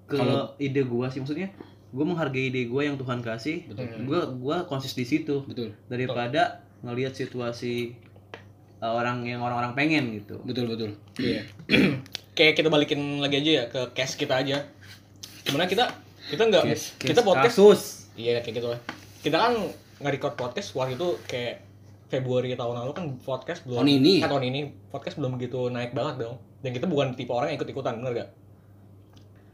[0.06, 1.50] ke Kalau- ide gua sih maksudnya
[1.96, 4.04] gue menghargai ide gue yang Tuhan kasih Betul.
[4.04, 5.72] gue gua konsis di situ Betul.
[5.88, 7.96] daripada ngelihat situasi
[8.84, 10.90] uh, orang yang orang-orang pengen gitu Betul betul.
[11.16, 11.48] Iya.
[12.36, 14.60] Kayak kita balikin lagi aja ya ke case kita aja.
[15.48, 15.88] Gimana kita
[16.28, 16.64] kita nggak
[17.00, 17.80] kita podcast kasus
[18.12, 18.80] iya kayak gitu lah.
[19.24, 19.52] Kita kan
[20.04, 21.64] nge-record podcast waktu itu kayak
[22.06, 24.14] Februari tahun lalu kan podcast belum Tahun ini.
[24.20, 24.60] kan tahun ini
[24.92, 26.36] podcast belum begitu naik banget dong.
[26.60, 28.28] Dan kita bukan tipe orang yang ikut-ikutan, bener gak?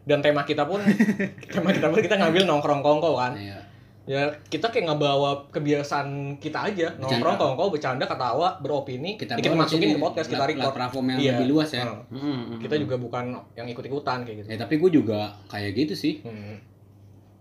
[0.03, 0.83] Dan tema kita pun
[1.55, 3.33] tema kita pun kita ngambil nongkrong kongko kan.
[3.39, 3.59] Iya.
[4.03, 9.63] Ya kita kayak ngebawa kebiasaan kita aja, nongkrong kongko, bercanda, ketawa, beropini, Kita, kita, bawa
[9.63, 10.75] masukin ke podcast, kita record.
[10.75, 11.31] platform yang Iya.
[11.39, 11.87] lebih luas ya.
[11.87, 12.83] Nah, Mm, mm, kita mm.
[12.83, 14.49] juga bukan yang ikut-ikutan kayak gitu.
[14.51, 16.19] Ya tapi gue juga kayak gitu sih.
[16.27, 16.59] Hmm.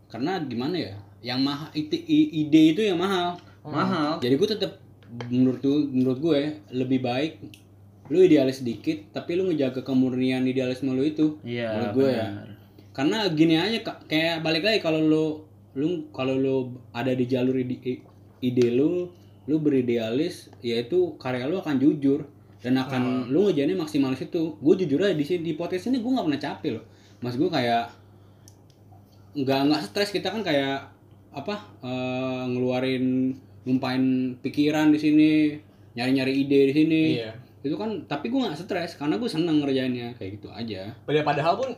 [0.06, 0.94] Karena gimana ya?
[1.22, 3.38] Yang mahal ide, ide itu yang mahal.
[3.62, 4.72] mahal Jadi gue tetap
[5.30, 6.40] menurut menurut gue
[6.72, 7.32] lebih baik
[8.12, 11.40] lu idealis sedikit tapi lu ngejaga kemurnian idealisme lu itu.
[11.48, 12.28] iya Menurut gue ya.
[12.92, 13.80] Karena gini aja
[14.12, 15.26] kayak balik lagi kalau lu
[15.80, 18.04] lu kalau lu ada di jalur ide,
[18.44, 19.08] ide lu
[19.48, 22.28] lu beridealis yaitu karya lu akan jujur.
[22.62, 24.60] Dan akan lu ngejalani maksimal itu.
[24.62, 26.86] Gue jujur aja di sini di podcast ini gue nggak pernah capek loh.
[27.24, 27.90] Mas gue kayak
[29.40, 30.12] nggak nggak stres.
[30.12, 30.92] Kita kan kayak
[31.32, 35.32] apa eh, ngeluarin numpain pikiran di sini
[35.96, 37.04] nyari nyari ide di sini.
[37.18, 37.32] Iya.
[37.62, 41.54] Itu kan tapi gue nggak stres karena gue seneng ngerjainnya kayak gitu aja Padahal, padahal
[41.58, 41.70] pun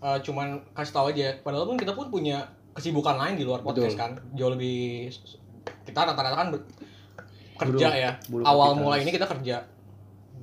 [0.00, 1.28] uh, cuman kasih tahu aja.
[1.40, 4.00] Padahal pun kita pun punya kesibukan lain di luar podcast Betul.
[4.00, 4.10] kan.
[4.32, 5.08] Jauh lebih
[5.84, 6.48] kita rata-rata kan
[7.56, 8.10] kerja Bulu- ya.
[8.28, 8.82] bulu Awal kapitalis.
[8.84, 9.56] mulai ini kita kerja.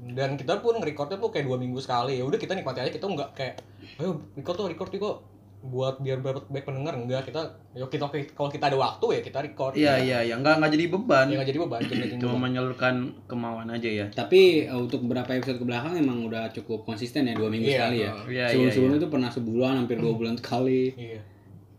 [0.04, 2.20] Dan kita pun recordnya tuh kayak dua minggu sekali.
[2.20, 3.56] Ya udah kita nikmati aja kita nggak kayak
[3.98, 5.18] ayo record tuh record tuh kok.
[5.64, 7.40] Buat biar dapat baik pendengar enggak kita
[7.72, 10.86] yuk kita kalau kita ada waktu ya kita record Iya iya ya nggak nggak jadi
[10.92, 11.26] beban.
[11.32, 12.96] ya nggak jadi beban jadi Cuma menyalurkan
[13.32, 14.06] kemauan aja ya.
[14.12, 17.80] Tapi eh, untuk beberapa episode ke belakang emang udah cukup konsisten ya dua minggu Iya,
[17.80, 18.12] sekali ya.
[18.12, 18.28] oh.
[18.28, 18.74] Iya sebelum iya.
[18.76, 19.00] sebelum iya.
[19.00, 20.84] itu pernah sebulan hampir dua bulan sekali.
[21.00, 21.22] iya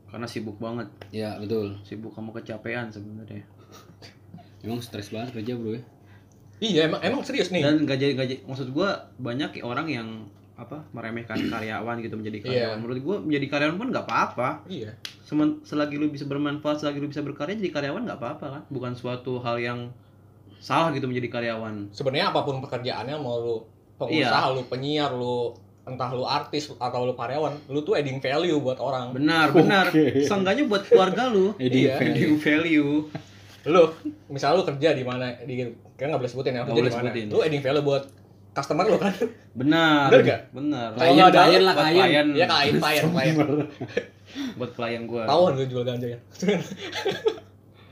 [0.09, 0.89] Karena sibuk banget.
[1.13, 1.77] Ya betul.
[1.85, 3.45] Sibuk kamu kecapean sebenarnya.
[4.65, 5.83] Emang stres banget kerja bro ya.
[6.65, 8.41] iya emang emang serius nih Dan jadi nggak jadi.
[8.49, 10.09] Maksud gua banyak orang yang
[10.55, 12.59] apa meremehkan karyawan gitu menjadi karyawan.
[12.71, 12.79] Iya.
[12.79, 14.49] Menurut gua menjadi karyawan pun nggak apa-apa.
[14.67, 18.63] iya Semen, selagi lu bisa bermanfaat, selagi lu bisa berkarya jadi karyawan nggak apa-apa kan?
[18.69, 19.91] Bukan suatu hal yang
[20.57, 21.91] salah gitu menjadi karyawan.
[21.91, 23.57] sebenarnya apa pun pekerjaannya mau lu
[23.95, 25.53] pengusaha lu penyiar lu
[25.85, 29.85] entah lu artis atau lu karyawan lu tuh adding value buat orang Benar, benar.
[29.89, 30.25] Oke.
[30.25, 31.53] Seenggaknya buat keluarga lu.
[31.59, 31.95] Adding Iya.
[31.95, 32.09] value.
[32.09, 32.93] Adding value.
[33.65, 33.83] lu
[34.29, 35.65] misalnya lu kerja di mana di
[35.95, 37.27] kan nggak boleh sebutin ya Nggak kerja boleh di mana sebutin.
[37.29, 38.03] lu adding value buat
[38.55, 39.11] customer lu kan
[39.53, 40.09] Benar.
[40.09, 40.41] Bener nggak?
[40.51, 40.89] Benar.
[40.93, 42.27] Kalau Klien, ada- klien lah buat klien.
[42.33, 43.37] ya klien klien klien
[44.55, 45.23] buat klien gua.
[45.27, 46.19] tahu lu jual ganja ya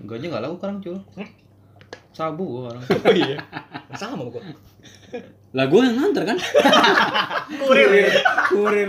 [0.01, 0.99] Gua aja nggak laku sekarang cuy.
[2.13, 2.83] Sabu gua orang.
[3.07, 3.37] oh iya
[3.93, 4.43] sama gua
[5.53, 6.39] Lah gue yang nganter kan?
[7.61, 8.09] kurir
[8.49, 8.89] Kurir.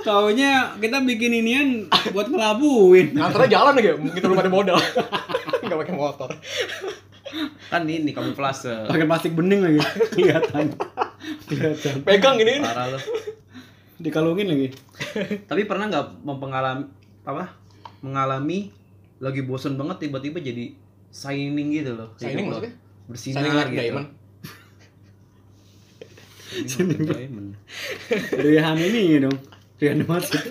[0.00, 1.68] Taunya kita bikin inian
[2.10, 3.14] buat ngelabuin.
[3.14, 4.76] nganternya jalan aja kita belum ada modal
[5.62, 6.28] nggak pakai motor
[7.70, 8.86] Kan ini kamuflase.
[8.90, 9.80] Pakai plastik bening lagi.
[10.14, 10.74] Kelihatan.
[11.46, 11.94] Kelihatan.
[12.02, 12.98] pegang gini Parah lu.
[14.00, 14.68] Dikalungin lagi.
[15.50, 16.84] Tapi pernah nggak mempengalami
[17.22, 17.54] apa?
[18.00, 18.72] Mengalami
[19.20, 20.72] lagi bosen banget tiba-tiba jadi
[21.12, 22.08] shining gitu loh.
[22.16, 22.56] Shining lo.
[22.56, 22.72] maksudnya?
[23.10, 23.80] Bersinar Shining like gitu.
[23.82, 24.08] diamond.
[26.70, 27.50] Shining diamond.
[28.34, 29.36] Rihan ini dong.
[29.76, 30.42] Rihan Masuk.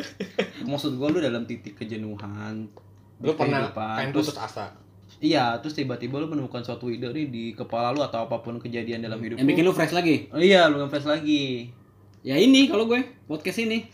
[0.65, 2.69] Maksud gua lu dalam titik kejenuhan.
[3.19, 4.71] lu pernah kehidupan, pengen terus putus asa
[5.19, 9.03] Iya, terus tiba-tiba lu menemukan suatu ide nih di kepala lu atau apa pun kejadian
[9.03, 10.32] dalam hidup Yang bikin lu fresh lagi.
[10.32, 11.75] Oh, iya, lu nge-fresh lagi.
[12.23, 13.88] Ya ini kalau gue podcast ini.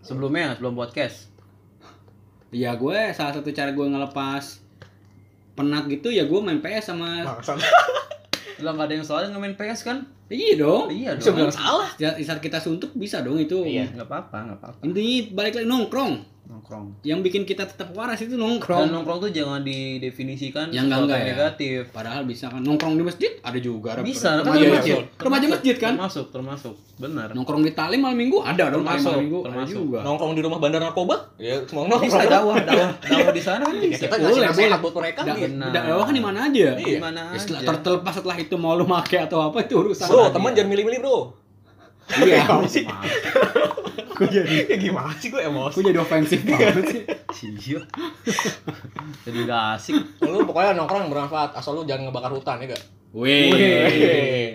[0.00, 1.28] Sebelumnya, sebelum podcast.
[2.48, 4.64] Ya gue salah satu cara gue ngelepas
[5.54, 7.28] penat gitu ya gue main PS sama.
[8.64, 10.04] Lah nggak ada yang salah dengan main PS kan?
[10.30, 10.86] Iya dong.
[10.94, 11.42] iya bisa dong.
[11.42, 13.66] bilang salah Saat saat kita suntuk bisa dong itu.
[13.66, 13.92] Iya.
[13.92, 14.78] Nggak apa-apa, nggak apa-apa.
[14.86, 16.14] Intinya balik lagi nongkrong.
[16.50, 16.86] Nongkrong.
[17.02, 18.90] Yang bikin kita tetap waras itu Dan nongkrong.
[18.90, 21.32] nongkrong tuh jangan didefinisikan Yang sesuatu enggak-enggak yang ya.
[21.32, 21.80] negatif.
[21.88, 23.88] Padahal bisa kan nongkrong di masjid ada juga.
[23.92, 24.96] Ada Bisa, remaja kan iya, masjid.
[25.16, 25.92] Remaja masjid kan?
[25.94, 26.74] Termasuk, termasuk.
[26.96, 27.28] Benar.
[27.32, 29.76] Nongkrong di talim malam minggu ada dong Termasuk, malam minggu ada termasuk.
[29.78, 29.98] juga.
[30.02, 33.72] nongkrong di rumah bandar narkoba ya semua Bisa nongkrong dakwah, dakwah, dakwah di sana kan
[33.72, 34.02] ya, bisa.
[34.02, 34.78] kita Boleh, boleh.
[34.80, 35.68] buat mereka Da- nih Benar.
[35.70, 36.66] da- dakwah kan di mana aja.
[36.74, 36.98] Iya.
[36.98, 37.68] Gimana Ya, setelah- aja.
[37.70, 40.04] ter- terlepas setelah itu mau lu make atau apa itu urusan.
[40.04, 41.18] bro teman jangan milih-milih bro
[42.16, 42.42] Iya.
[42.66, 42.84] Sih
[44.12, 47.02] Gue jadi ya gimana sih gue emosi gue jadi ofensif banget sih.
[47.40, 47.80] Iya.
[49.22, 49.96] Jadi udah asik.
[50.20, 53.50] lu pokoknya nongkrong yang bermanfaat asal lu jangan ngebakar hutan ya gak Wih.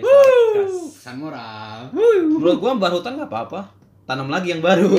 [0.88, 1.92] San moral.
[1.92, 3.60] Menurut gua bar hutan nggak apa-apa.
[4.02, 4.96] Tanam lagi yang baru.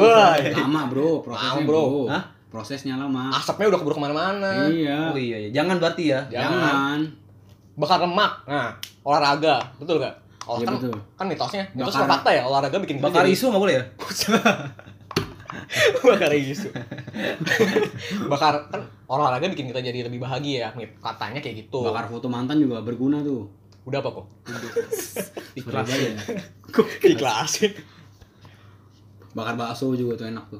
[0.53, 1.81] Lama bro, prosesnya Lama, bro.
[1.81, 2.03] bro.
[2.05, 2.23] Hah?
[2.47, 3.23] Prosesnya lama.
[3.33, 5.11] asapnya udah keburu ke mana-mana Iya.
[5.11, 5.49] Oh iya, iya.
[5.51, 6.19] Jangan berarti ya.
[6.27, 6.99] jangan Jangan.
[7.73, 8.69] bakar lemak nah
[9.03, 10.15] olahraga betul gak
[10.47, 10.95] Oh, kan, betul.
[11.13, 13.83] kan mitosnya mitos Bakar- fakta ya olahraga bikin Bakar jadi- isu nggak boleh ya?
[15.99, 16.69] bakar isu
[18.31, 22.57] bakar kan olahraga bikin kita jadi lebih bahagia ya katanya kayak gitu Bakar foto mantan
[22.57, 23.47] juga berguna tuh.
[23.83, 24.25] udah apa kok
[25.59, 26.09] Ikhlas aja.
[27.01, 27.71] ikhlasin
[29.29, 30.57] Bakar bakso juga tuh enak tuh.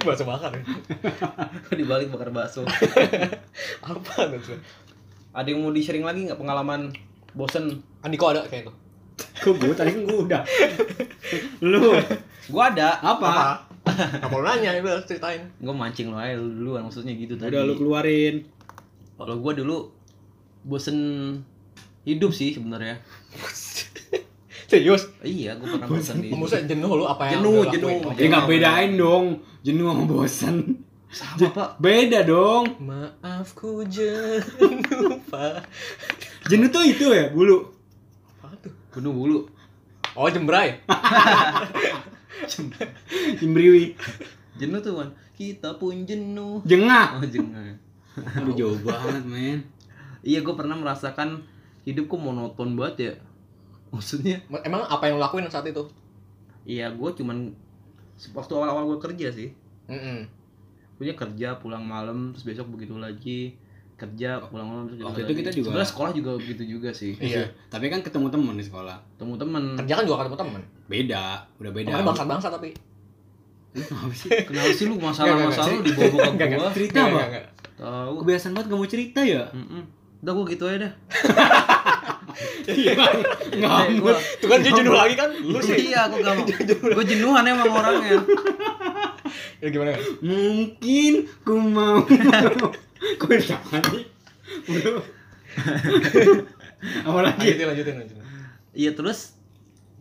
[0.00, 0.64] bahasa bakar ya.
[1.70, 2.64] Dibalik bakar bakso.
[2.64, 4.56] apa tuh
[5.30, 6.96] Ada yang mau di-sharing lagi nggak pengalaman
[7.30, 7.84] bosen?
[8.00, 8.72] Andiko ada kayak itu
[9.36, 10.42] Kok gue tadi kan gue udah.
[11.62, 11.94] Lu
[12.46, 12.98] Gua ada.
[12.98, 13.62] apa?
[13.90, 17.50] apa lu nanya itu ceritain Gua mancing lo aja duluan maksudnya gitu tadi.
[17.50, 18.42] Udah lu keluarin.
[19.14, 19.90] Kalau gua dulu
[20.62, 20.98] bosen
[22.02, 22.98] hidup sih sebenarnya.
[24.70, 26.36] serius Iya, gua pernah bosen hidup.
[26.38, 27.74] maksudnya jenuh lu apa yang Jenuh, lu lakuin?
[27.74, 27.90] jenuh.
[28.00, 29.24] Oh, Ya nggak bedain dong.
[29.60, 30.56] Jenuh sama bosan.
[31.10, 31.68] Sama, Pak.
[31.78, 32.64] Beda dong.
[32.78, 35.66] maafku jenuh pak
[36.46, 37.66] Jenuh tuh itu ya bulu.
[38.90, 39.40] Penuh bulu.
[40.18, 40.82] oh jembray
[43.38, 43.94] Cimbriwi.
[44.60, 45.08] Jenuh tuh, kan.
[45.38, 46.60] Kita pun jenuh.
[46.66, 47.22] Jengah.
[47.22, 47.78] Oh, jengah.
[48.36, 49.60] Aduh jauh banget men.
[50.20, 51.46] Iya, gua pernah merasakan
[51.86, 53.12] hidupku monoton banget ya.
[53.94, 55.88] Maksudnya, emang apa yang lu lakuin saat itu
[56.68, 57.52] iya gua cuman
[58.36, 59.50] waktu awal-awal gua kerja sih.
[59.90, 60.22] Mm-mm.
[61.00, 63.58] punya kerja pulang malam terus besok begitu lagi
[64.00, 67.44] kerja pulang malam terus Waktu itu kita juga- sebenarnya sekolah juga begitu juga sih Iya.
[67.66, 68.96] Tapi kan ketemu temen di sekolah.
[69.14, 71.24] temu temen kerja kan juga ketemu temen Beda.
[71.56, 71.88] Udah beda.
[71.90, 72.70] Makanya bangsa-bangsa tapi
[73.70, 74.30] Apa sih?
[74.42, 77.20] kenapa sih lu masalah masalah lu dibawa bawa ke gua Cerita apa?
[77.76, 79.44] tahu Kebiasaan banget gak mau cerita ya?
[80.18, 80.92] Udah gua gitu aja dah
[82.66, 82.92] Iya.
[83.52, 86.46] Eh, gua Tuh kan dia jenuh lagi kan lu sih iya gua gak mau
[86.90, 88.18] gua jenuhan emang orangnya
[89.56, 89.92] Ya gimana?
[90.20, 92.00] Mungkin ku mau.
[93.00, 94.04] Kok bisa nih?
[94.66, 95.00] Bro.
[97.06, 97.46] Apa lagi?
[97.50, 98.24] Lanjutin, lanjutin, lanjutin.
[98.70, 99.34] Iya terus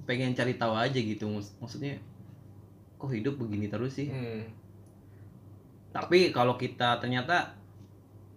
[0.03, 1.97] pengen cari tahu aja gitu Maksud- maksudnya
[2.95, 4.41] kok hidup begini terus sih Hmm.
[5.89, 7.53] tapi kalau kita ternyata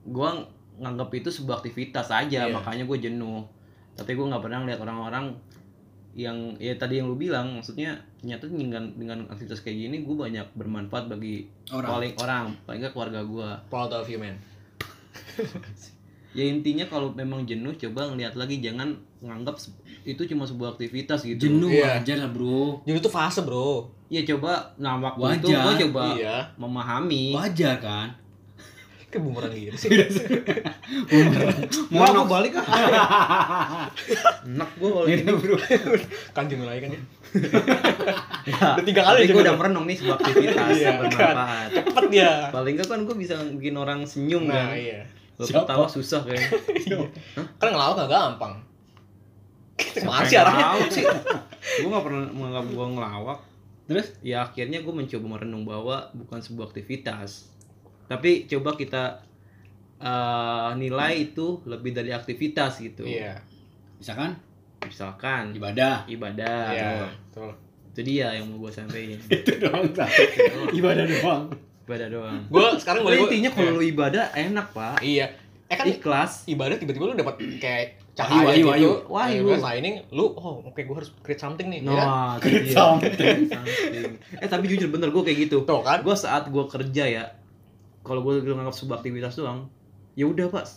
[0.05, 0.37] gua
[0.75, 2.53] nganggap itu sebuah aktivitas aja Iya.
[2.53, 3.43] makanya gue jenuh
[3.93, 5.33] tapi gue nggak pernah lihat orang-orang
[6.13, 10.45] yang ya tadi yang lu bilang maksudnya ternyata dengan dengan aktivitas kayak gini gue banyak
[10.55, 11.89] bermanfaat bagi Orang.
[11.91, 14.37] paling orang paling keluarga gue Proud of you, man.
[16.33, 19.61] Ya intinya kalau memang jenuh coba ngeliat lagi jangan nganggap
[20.03, 22.01] itu cuma sebuah aktivitas gitu Jenuh Iya.
[22.01, 22.83] aja lah, Bro.
[22.83, 23.93] Jadi itu fase, Bro.
[24.09, 25.63] ya coba nah waktu itu Wajar.
[25.63, 26.37] gue coba Iya.
[26.57, 28.09] memahami Wajar kan?
[29.07, 29.89] Kayak bumerang gitu sih.
[31.89, 32.65] mau aku balik ah
[34.47, 35.57] enak gue kalau Ini, ini Bro.
[36.35, 37.01] kan jenuh lagi kan ya.
[38.47, 39.35] ya, Udah tiga kali tapi jenuh.
[39.35, 42.33] gue udah merenung nih sebuah aktivitas Iya, yang bermanfaat Cepet dia.
[42.49, 45.01] paling nggak kan gue bisa bikin orang senyum Nah, kan iya.
[45.45, 45.65] Siapa?
[45.65, 46.97] ketawa susah kayaknya
[47.61, 48.55] Kan ngelawak gak gampang.
[50.03, 50.87] Mana Siapa sih arahnya?
[50.89, 51.05] sih
[51.75, 53.39] gue nggak pernah menganggap gue ngelawak
[53.83, 54.07] Terus?
[54.21, 57.51] ya akhirnya gue mencoba merenung bahwa bukan sebuah aktivitas
[58.05, 59.23] tapi coba kita
[59.97, 63.39] eh, nilai itu lebih dari aktivitas gitu Iya.
[63.97, 64.35] Misalkan
[64.83, 66.03] misalkan ibadah.
[66.05, 66.91] ibadah Iya.
[67.25, 67.51] Betul.
[67.89, 69.87] itu dia yang mau gue sampaikan Itu doang.
[70.73, 71.45] Ibadah doang.
[71.85, 75.27] Ibadah doang Gue sekarang boleh Tapi intinya kalau lu ibadah enak pak Iya.
[75.73, 78.69] Eh kan ikhlas ibadah tiba-tiba lu dapat kayak cahaya Wahyu, gitu.
[78.69, 79.43] wahyu, wahyu.
[79.57, 81.81] Eh, kan, ini lu oh oke gue harus create something nih.
[81.81, 82.07] ya kan?
[82.13, 82.75] Nah, itu dia.
[82.77, 83.39] Something.
[83.49, 84.11] Something.
[84.45, 85.65] Eh tapi jujur bener gue kayak gitu.
[85.65, 86.05] Tuh kan?
[86.05, 87.25] Gue saat gue kerja ya,
[88.05, 89.73] kalau gue nganggap sebuah aktivitas doang,
[90.13, 90.69] ya udah pak.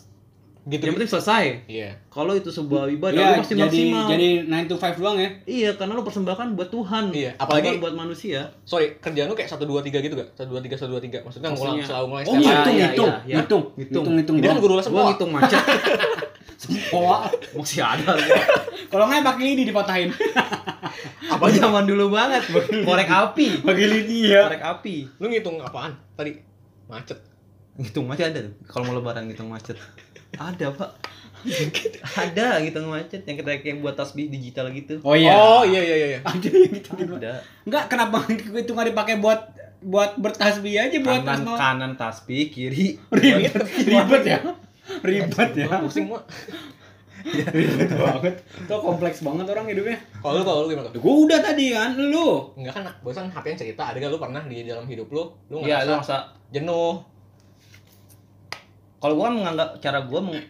[0.65, 0.81] Gitu.
[0.81, 1.45] Yang penting selesai.
[1.67, 1.89] Iya.
[2.07, 4.05] Kalau itu sebuah ibadah, Iya, lu pasti jadi maksimal.
[4.09, 5.29] jadi 9 to 5 doang ya.
[5.45, 7.13] Iya, karena lu persembahkan buat Tuhan.
[7.13, 8.49] Iya, apalagi- Bukan buat manusia.
[8.63, 10.33] Sorry, kerjaan lu kayak 1 2 3 gitu gak?
[10.33, 11.21] 1 2 3 1 2 3.
[11.21, 12.57] Maksudnya ngulang Maksudnya- selalu mulai Oh, setiap iya, hari.
[12.57, 13.35] ngitung, iya, ngitung, iya, iya.
[13.37, 14.03] ngitung, Ngitung.
[14.03, 14.35] ngitung, ngitung.
[14.35, 15.05] Ini kan guru les Gue semua.
[15.07, 15.61] ngitung macet,
[16.89, 17.21] Oh,
[17.53, 18.09] masih ada.
[18.87, 20.09] kalau nggak pakai ini dipatahin.
[21.35, 22.41] Apa zaman dulu banget?
[22.81, 23.61] Korek api.
[23.61, 24.49] Pakai lidi ya.
[24.49, 25.05] Korek api.
[25.19, 25.93] Lu ngitung apaan?
[26.15, 26.33] Tadi
[26.87, 27.21] macet.
[27.75, 28.53] Ngitung macet ada tuh.
[28.65, 29.77] Kalau mau lebaran ngitung macet.
[30.33, 30.91] Ada, Pak.
[32.25, 34.97] ada ngitung macet yang kita kayak buat tasbih digital gitu.
[35.05, 35.37] Oh iya.
[35.37, 36.19] Oh iya iya iya.
[36.25, 36.89] Ada yang gitu.
[36.97, 37.33] Ada.
[37.65, 39.53] Enggak, kenapa itu nggak dipakai buat
[39.85, 43.53] buat bertasbih aja buat Kanan tas mau kanan tasbih, kiri ribet,
[43.85, 44.39] ribet ya.
[45.05, 45.67] Ribet ya.
[45.85, 46.25] Pusing gua.
[47.25, 48.35] Ribet banget.
[48.65, 49.97] Itu kompleks banget orang hidupnya.
[50.25, 50.89] Kalau lu kalau lu gimana?
[50.89, 52.49] Gue udah tadi kan, lu.
[52.57, 55.61] Enggak kan, bosan HP yang cerita, ada gak lu pernah di dalam hidup lu, lu
[55.61, 56.17] Iya, lu ngerasa masa
[56.49, 57.01] jenuh,
[59.05, 60.41] kalau gua kan menganggap cara gua meng,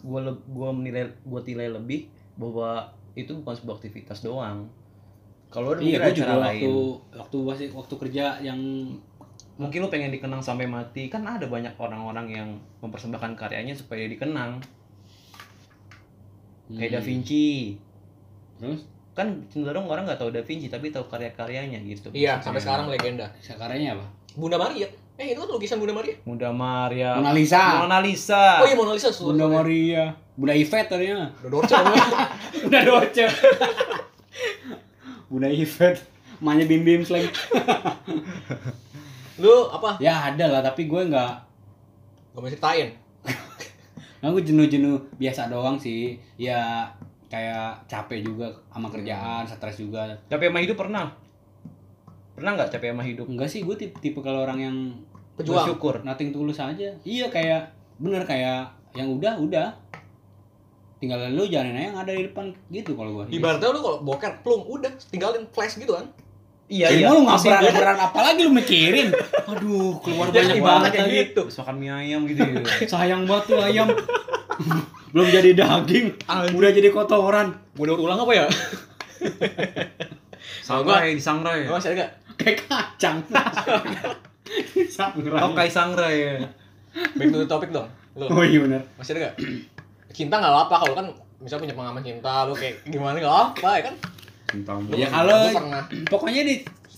[0.00, 4.70] gua le- gua menilai gua nilai lebih bahwa itu bukan sebuah aktivitas doang.
[5.50, 7.14] Kalau lu Iya, gue ada juga cara waktu lain.
[7.14, 8.60] waktu masih waktu kerja yang
[9.54, 12.48] Mungkin lu pengen dikenang sampai mati, kan ada banyak orang-orang yang
[12.80, 14.58] mempersembahkan karyanya supaya dikenang.
[16.68, 17.06] Kayak Da Hmm.
[17.06, 17.78] Vinci.
[18.56, 18.82] Terus
[19.14, 22.10] Kan cenderung orang nggak tahu Da Vinci tapi tahu karya-karyanya gitu.
[22.10, 23.30] iya sampai sekarang legenda.
[23.38, 24.06] sakaranya apa?
[24.34, 26.14] Bunda Maria, eh itu kan lukisan Bunda Maria.
[26.26, 27.10] Bunda Maria.
[27.14, 27.86] Mona Lisa.
[27.86, 28.62] Mona Lisa.
[28.62, 30.04] Oh iya Mona Lisa, Bunda Maria.
[30.34, 31.30] Bunda Yvette ternyata.
[31.38, 32.06] Udah dorce namanya.
[32.66, 33.24] Bunda Doce.
[35.30, 36.02] Bunda Yvette.
[36.42, 37.30] Mamanya Bim Bim Slang.
[39.38, 39.96] Lu apa?
[40.02, 41.32] Ya ada lah, tapi gue nggak
[42.34, 42.90] Gak mau ceritain.
[44.24, 46.16] Nah, gue jenuh-jenuh biasa doang sih.
[46.40, 46.88] Ya
[47.28, 50.16] kayak capek juga sama kerjaan, stres juga.
[50.32, 51.12] Capek sama hidup pernah?
[52.34, 53.26] Pernah nggak capek sama hidup?
[53.26, 54.76] Enggak sih, gue tipe, tipe kalau orang yang
[55.34, 55.66] Pejuang.
[55.66, 55.94] Bersyukur.
[56.02, 56.94] nothing tulus aja.
[57.00, 59.68] Iya kayak bener kayak yang udah udah.
[60.96, 63.24] Tinggal lu jalanin aja yang ada di depan gitu kalau gue.
[63.30, 66.06] Ibaratnya lu kalau boker plung udah tinggalin flash gitu kan.
[66.64, 69.08] Iya Iya, lu nggak Masih beran gua- beran apa lagi lu mikirin?
[69.44, 71.40] Aduh, keluar Ya, banyak banget kayak gitu.
[71.44, 72.62] Terus makan mie ayam gitu ya.
[72.94, 73.88] Sayang banget tuh ayam.
[75.12, 76.06] Belum jadi daging,
[76.54, 77.54] udah jadi kotoran.
[77.74, 78.46] Mau daur ulang apa ya?
[80.60, 81.66] Sangrai di sangrai.
[81.66, 82.10] Masih ada gak?
[82.36, 83.16] Kayak kacang.
[84.88, 85.40] Sangrai.
[85.40, 86.42] Oh kai sangrai.
[87.14, 87.88] Back to the topic dong.
[88.14, 88.82] Lu Oh iya benar.
[88.94, 89.34] masih ada gak?
[90.10, 93.82] Cinta gak apa kalau kan misalnya punya pengalaman cinta lu kayak gimana gak apa ya
[93.84, 93.94] kan?
[94.54, 96.54] Lu- Ya kalau pernah pokoknya di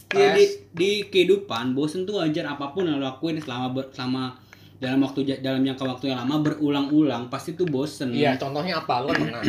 [0.07, 4.37] di, di, di kehidupan bosen tuh wajar apa pun yang lo lakuin selama ber- selama
[4.77, 8.13] dalam waktu dalam jangka waktu yang lama berulang-ulang pasti tuh bosen.
[8.13, 9.01] Iya, contohnya apa?
[9.01, 9.43] Lu kan pernah.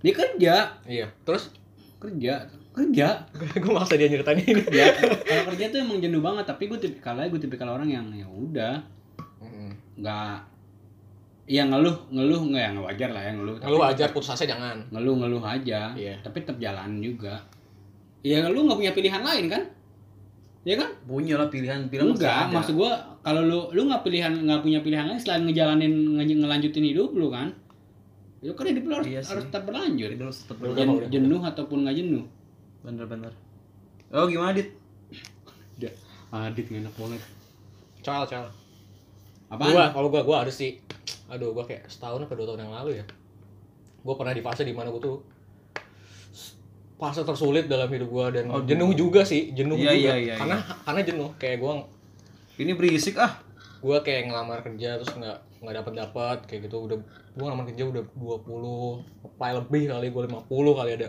[0.00, 1.06] Dia kerja, iya.
[1.22, 1.52] Terus
[2.00, 3.08] kerja, kerja.
[3.56, 4.62] gue maksa dia nyeritain ini.
[4.68, 8.06] Ya, kalau kerja tuh emang jenuh banget, tapi gue tipikal aja, gue tipikal orang yang
[8.10, 8.74] ya udah
[9.38, 9.72] Mm.
[9.96, 10.36] nggak
[11.44, 13.56] Iya ngeluh, ngeluh nggak ya nggak wajar lah ya ngeluh.
[13.58, 14.78] Lu wajar putus asa jangan.
[14.88, 16.14] Ngeluh ngeluh aja, Iya.
[16.20, 17.42] tapi tetap jalan juga.
[18.20, 19.62] Iya lu nggak punya pilihan lain kan?
[20.62, 20.92] Ya kan?
[21.02, 22.52] Punya lah pilihan pilihan masih Enggak, ada.
[22.52, 26.84] maksud gua kalau lu lu nggak pilihan nggak punya pilihan lain selain ngejalanin nge- ngelanjutin
[26.86, 27.50] hidup lu kan.
[28.38, 29.30] Itu kan hidup lu harus, Iya sih.
[29.34, 30.08] harus tetap berlanjut.
[30.14, 31.08] Harus tetap Udah, Jen- udah.
[31.10, 32.24] jenuh ataupun nggak jenuh.
[32.80, 33.32] Bener-bener.
[34.10, 34.68] Oh gimana dit?
[35.78, 35.92] Udah.
[36.30, 37.22] Adit nggak enak banget.
[38.00, 38.48] cal cal
[39.52, 39.60] Apa?
[39.60, 40.80] gua kalau gua gua ada sih
[41.28, 43.04] aduh gua kayak setahun apa dua tahun yang lalu ya
[44.00, 45.20] gua pernah di fase di mana gua tuh
[46.96, 50.34] fase tersulit dalam hidup gua dan Oh, jenuh juga sih jenuh Iya, juga iya, iya,
[50.40, 51.84] karena karena jenuh kayak gua
[52.56, 53.36] Ini berisik ah.
[53.84, 56.96] gua kayak ngelamar kerja terus nggak nggak dapat dapat kayak gitu udah
[57.36, 61.08] gua ngelamar kerja udah 20 apply lebih kali gua 50 kali ada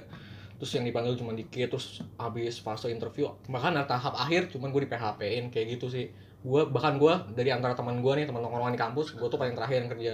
[0.61, 4.85] terus yang dipanggil cuma dikit terus habis fase interview bahkan ada tahap akhir cuman gue
[4.85, 6.13] di PHP in kayak gitu sih.
[6.41, 9.57] Gua bahkan gua dari antara teman gua nih teman nongkrongan di kampus gua tuh paling
[9.57, 10.13] terakhir yang kerja.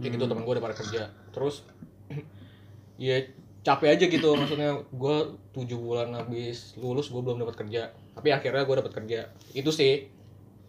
[0.00, 1.08] Kayak gitu teman gua udah pada kerja.
[1.32, 1.64] Terus
[3.00, 3.16] ya
[3.64, 7.92] capek aja gitu maksudnya gua tujuh bulan habis lulus gua belum dapat kerja.
[8.16, 9.28] Tapi akhirnya gua dapat kerja.
[9.52, 10.08] Itu sih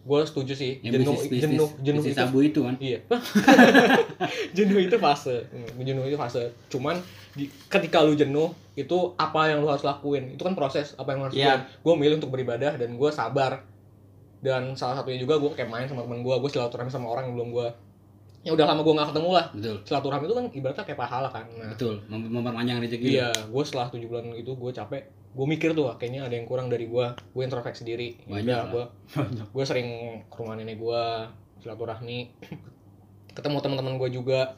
[0.07, 2.75] gua setuju sih Ya, jenuh bisnis- jenuh bisnis- jenuh bisnis itu sabu itu kan.
[2.79, 2.99] Iya.
[4.57, 5.35] jenuh itu fase.
[5.47, 6.43] Hmm, Jenuh itu fase.
[6.67, 6.95] Cuman
[7.33, 10.31] di, ketika lu jenuh itu apa yang lu harus lakuin?
[10.31, 11.83] Itu kan proses apa yang harus lakuin.
[11.83, 13.61] Gue milih untuk beribadah dan gue sabar.
[14.37, 17.35] Dan salah satunya juga gue kayak main sama temen gue, gue silaturahmi sama orang yang
[17.35, 17.67] belum gue
[18.47, 19.45] ya udah lama gue gak ketemu lah.
[19.51, 19.75] Betul.
[19.83, 21.45] Silaturahmi itu kan ibaratnya kayak pahala kan.
[21.51, 21.99] Nah, Betul.
[22.07, 23.07] Mem- Memperpanjang rezeki.
[23.11, 25.03] Iya, gue setelah tujuh bulan itu gue capek.
[25.35, 27.05] Gue mikir tuh, "Wah, kayaknya ada yang kurang dari gue.
[27.35, 28.15] Gue introspeksi diri.
[28.23, 28.71] Banyak Yaudah, lah.
[28.71, 28.83] gue
[29.51, 29.87] gue sering
[30.25, 31.03] ke rumah nenek gue
[31.57, 32.31] silaturahmi
[33.37, 34.55] ketemu teman-teman gue juga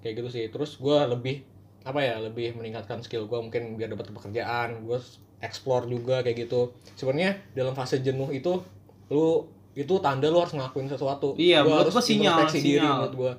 [0.00, 1.46] kayak gitu sih terus gue lebih
[1.82, 4.98] apa ya lebih meningkatkan skill gue mungkin biar dapat pekerjaan gue
[5.40, 8.60] explore juga kayak gitu sebenarnya dalam fase jenuh itu
[9.08, 12.76] lu itu tanda lu harus ngelakuin sesuatu Iya, Lu menurut harus gua sinyal, introspeksi diri
[12.76, 12.94] sinyal.
[12.96, 13.32] menurut gue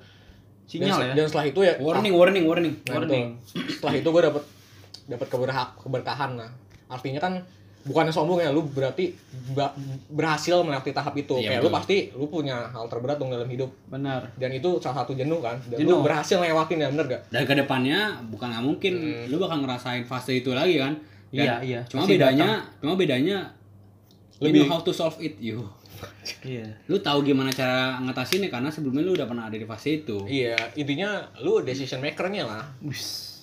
[0.64, 1.14] Sinyal dan, ya.
[1.14, 2.74] dan setelah itu ya Warning, warning, warning.
[2.82, 3.26] Nah, Warning.
[3.36, 3.60] betul.
[3.70, 4.44] Setelah itu gue dapet
[5.06, 6.52] dapat keberhak keberkahan nah.
[6.88, 7.34] Artinya kan
[7.82, 9.12] bukannya sombong ya, lu berarti
[10.08, 11.36] berhasil melewati tahap itu.
[11.36, 11.76] Iya, Kayak lu betul.
[11.76, 13.68] pasti lu punya hal terberat dong dalam hidup.
[13.86, 14.32] Benar.
[14.36, 15.58] Dan itu salah satu jenuh kan.
[15.66, 15.98] Dan Jenuh.
[15.98, 17.22] lu berhasil lewatin ya, bener gak?
[17.28, 19.24] Dan ke depannya bukan nggak mungkin Hmm.
[19.28, 20.94] lu bakal ngerasain fase itu lagi kan.
[21.30, 21.80] Dan Iya, iya.
[21.86, 23.38] Cuma Pasti bedanya, cuma bedanya
[24.38, 25.64] Lebih- you know how to solve it you.
[26.42, 26.68] Iya.
[26.90, 30.26] Lu tahu gimana cara ngatasinnya karena sebelumnya lu udah pernah ada di fase itu.
[30.26, 32.64] Iya, intinya lu decision makernya lah.
[32.82, 33.42] Wis.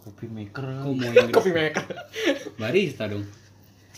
[0.00, 0.88] Kopi maker.
[0.88, 1.84] Kok mau yang Coffee maker.
[2.60, 3.24] barista dong.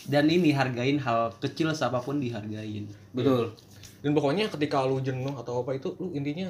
[0.07, 2.89] Dan ini hargain hal kecil apa pun dihargain.
[3.15, 3.53] Betul.
[4.01, 6.49] Dan pokoknya ketika lu jenuh atau apa itu, lu intinya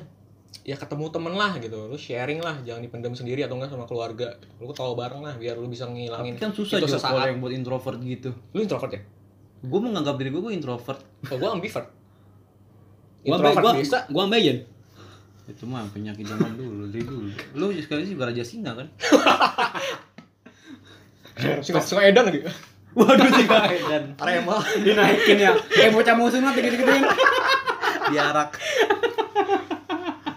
[0.61, 4.35] ya ketemu temen lah gitu lu sharing lah jangan dipendam sendiri atau enggak sama keluarga
[4.61, 7.39] lu ketawa bareng lah biar lu bisa ngilangin Tapi kan susah itu juga kalau yang
[7.41, 8.29] buat introvert gitu.
[8.53, 9.01] lu introvert ya
[9.61, 11.01] Gue menganggap diri gue gue introvert.
[11.29, 12.01] oh, gue ambivert
[13.25, 14.65] introvert gua, bisa gua ambeien.
[15.45, 17.29] Itu mah penyakit zaman dulu, dari dulu.
[17.57, 18.87] Lu sekali sih Raja Singa kan?
[21.65, 22.45] suka suka edan lagi
[22.93, 25.51] Waduh Singa dan Arema Dinaikin ya.
[25.69, 27.03] Kayak bocah musuh mah gitu-gitu kan.
[28.11, 28.49] diarak.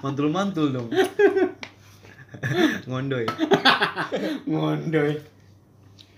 [0.04, 0.88] Mantul-mantul dong.
[2.88, 3.26] Ngondoy.
[4.44, 5.12] Ngondoy.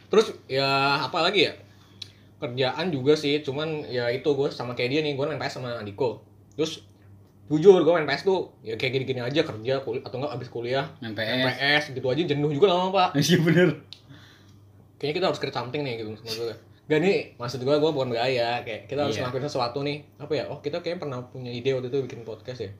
[0.06, 1.52] terus ya apa lagi ya
[2.38, 5.76] kerjaan juga sih cuman ya itu gue sama kayak dia nih gue main PS sama
[5.76, 6.20] Andiko.
[6.52, 6.84] Terus
[7.46, 10.84] jujur gue main PS tuh ya kayak gini-gini aja kerja kul- atau enggak abis kuliah
[10.98, 11.56] Main main PS.
[11.56, 13.08] PS gitu aja jenuh juga lama pak.
[13.20, 13.68] Iya bener.
[14.96, 18.08] kayaknya kita harus create something nih gitu maksud gue Gak nih, maksud gue, gue bukan
[18.08, 19.26] bergaya Kayak kita harus Iya.
[19.26, 20.06] ngelakuin sesuatu nih.
[20.16, 22.70] Apa ya, oh kita kayaknya pernah punya ide waktu itu bikin podcast ya.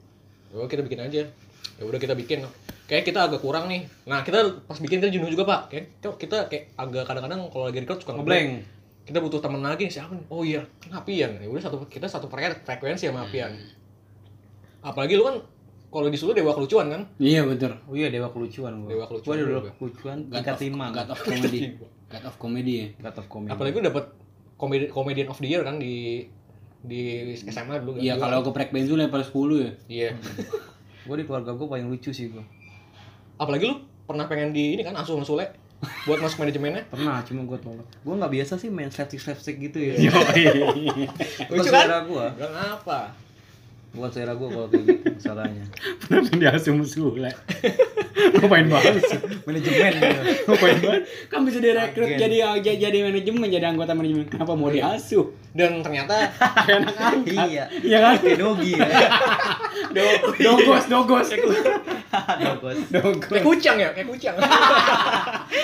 [0.55, 1.27] Oh kita bikin aja.
[1.75, 2.39] Ya udah kita bikin.
[2.87, 3.83] Kayak kita agak kurang nih.
[4.03, 5.61] Nah kita pas bikin kita jenuh juga pak.
[5.67, 8.63] Kayak kita, kita kayak agak kadang-kadang kalau lagi record suka Ngeblank.
[9.07, 12.05] Kita butuh temen lagi nih siapa nih oh iya kan Apian ya udah satu kita
[12.05, 13.55] satu frek- frekuensi sama Apian
[14.81, 15.37] apalagi lu kan
[15.87, 17.79] kalau disuruh dewa kelucuan kan Iya bener.
[17.87, 18.91] Oh iya Dewa Kelucuan gua.
[18.91, 20.75] Dewa Kelucuan Gua dewa kelucuan tingkat 5.
[20.75, 21.59] God of comedy.
[22.05, 22.87] God of comedy ya.
[22.99, 23.51] God of Comedy.
[23.55, 24.05] apalagi lu dapet
[24.53, 26.27] komedi komedian of the year kan di
[26.77, 26.99] di
[27.39, 29.71] SMA dulu kan Iya kalau geprek bensu level 10 ya.
[29.87, 30.09] iya
[31.03, 32.43] Gua di keluarga gua paling lucu sih gua.
[33.37, 35.45] apalagi lu pernah pengen di ini kan asuh sama Sule
[36.09, 37.85] buat masuk manajemennya Pernah, cuma gua tolak.
[38.01, 39.93] Gua nggak biasa sih main slapstick slapstick gitu ya.
[41.49, 42.33] Bukan lucu kan gua.
[42.33, 43.26] Bilang apa
[43.87, 45.63] Bukan selera gua kalau kayak gitu masalahnya.
[46.01, 47.31] Kenapa dia asum sule?
[48.37, 49.19] Ngapain banget sih?
[49.41, 50.21] Manajemen gitu.
[50.45, 51.01] Ngapain banget?
[51.27, 52.19] Kan bisa direkrut Agen.
[52.19, 54.27] jadi jadi jadi manajemen, jadi anggota manajemen.
[54.27, 55.25] Kenapa mau diasuh?
[55.57, 56.13] dan ternyata
[56.69, 57.49] anak angkat.
[57.49, 57.65] iya.
[57.81, 58.13] Iya kan?
[58.21, 58.85] Kayak dogi ya.
[59.97, 61.27] Do- dogos, dogos.
[61.33, 62.77] Dogos.
[62.85, 63.41] kayak Dogos.
[63.41, 64.35] kucang ya kayak kucang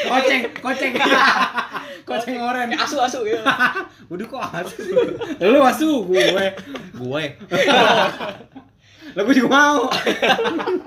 [0.03, 0.93] Koceng, koceng.
[2.03, 2.73] Koceng oren.
[2.73, 3.37] asu asu ya
[4.09, 4.81] Udah kok asu.
[5.39, 6.25] Lu asuh gue.
[6.93, 7.23] Gue.
[9.13, 9.79] Lah gue juga mau.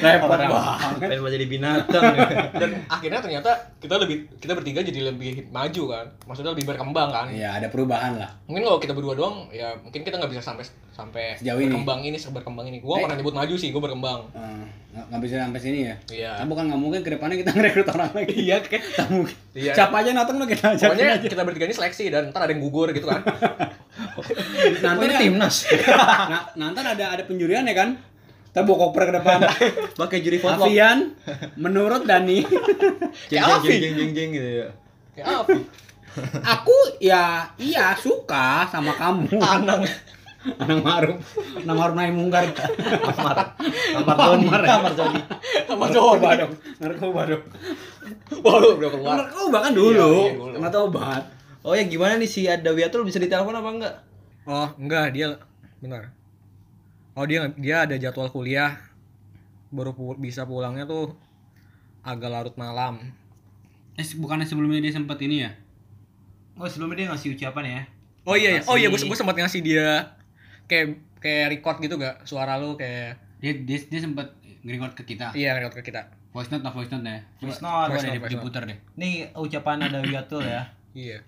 [0.00, 0.98] repot Orang banget.
[1.02, 2.04] pengen mau jadi binatang.
[2.60, 6.06] dan akhirnya ternyata kita lebih kita bertiga jadi lebih maju kan.
[6.24, 7.26] Maksudnya lebih berkembang kan.
[7.28, 8.30] Iya ada perubahan lah.
[8.44, 11.70] Mungkin kalau kita berdua doang ya mungkin kita nggak bisa sampai sampai Sejauh ini.
[11.70, 12.78] berkembang ini berkembang ini.
[12.78, 13.02] Gua Eh.
[13.02, 14.20] pernah nyebut maju sih gua berkembang.
[14.30, 15.94] Eh, nggak nggak bisa sampai sini ya?
[16.08, 16.32] Iya.
[16.38, 18.34] Nah, bukan nggak mungkin ke depannya kita ngerekrut orang lagi.
[18.36, 19.36] Iya kan tak mungkin.
[19.54, 19.72] Iya.
[19.74, 21.28] siapa aja datang lo kita ajakin pokoknya aja.
[21.28, 23.22] kita bertiga ini seleksi dan ntar ada yang gugur gitu kan.
[24.82, 25.56] Nanti ini timnas.
[26.50, 27.94] nah, nanti ada ada penjurian ya kan
[28.48, 29.38] kita bawa koper ke depan
[30.00, 30.64] Pakai juri foto.
[30.64, 31.14] Avian
[31.54, 32.42] menurut Dani
[33.30, 33.74] Jeng Kayak jeng Afi.
[33.78, 34.68] jeng jeng jeng gitu ya.
[35.14, 35.50] kayak apa
[36.56, 37.24] aku ya
[37.56, 39.84] iya suka sama kamu anang
[40.56, 41.16] Anang Marum
[41.56, 43.36] Anang Marum naik mungkar Kamar.
[43.92, 44.38] Kamar Joni.
[44.46, 44.68] Kamar ya?
[44.70, 45.20] Kamar Joni.
[45.60, 47.42] narkoba Joni dong narkoba dong
[48.40, 51.22] waduh udah keluar narkoba kan dulu Iya, iya, tobat
[51.60, 53.94] Oh ya gimana nih si Adawiatul bisa ditelepon apa enggak?
[54.46, 55.36] oh enggak dia
[55.78, 56.14] benar
[57.18, 58.78] oh dia dia ada jadwal kuliah.
[59.74, 61.18] Baru pu- bisa pulangnya tuh
[62.06, 63.02] agak larut malam.
[63.98, 65.50] Eh bukannya sebelumnya dia sempat ini ya?
[66.54, 67.82] Oh sebelumnya dia ngasih ucapan ya.
[68.28, 68.62] oh iya iya.
[68.68, 70.12] oh iya gue gue sempat ngasih dia
[70.68, 75.32] kayak kayak record gitu gak suara lu kayak dia dia, dia sempat nge-record ke kita?
[75.32, 76.12] Iya record ke kita.
[76.36, 78.78] Voice note lah voice note ya Voice note, voice deh, note, voice diputar deh.
[79.00, 80.68] Nih ucapan Adawiatul ya.
[80.92, 81.18] iya.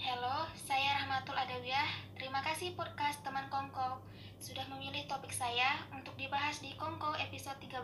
[0.00, 1.90] Halo, saya Rahmatul Adawiyah.
[2.16, 4.00] Terima kasih podcast teman Kongko
[4.42, 7.78] sudah memilih topik saya untuk dibahas di Kongko episode 13.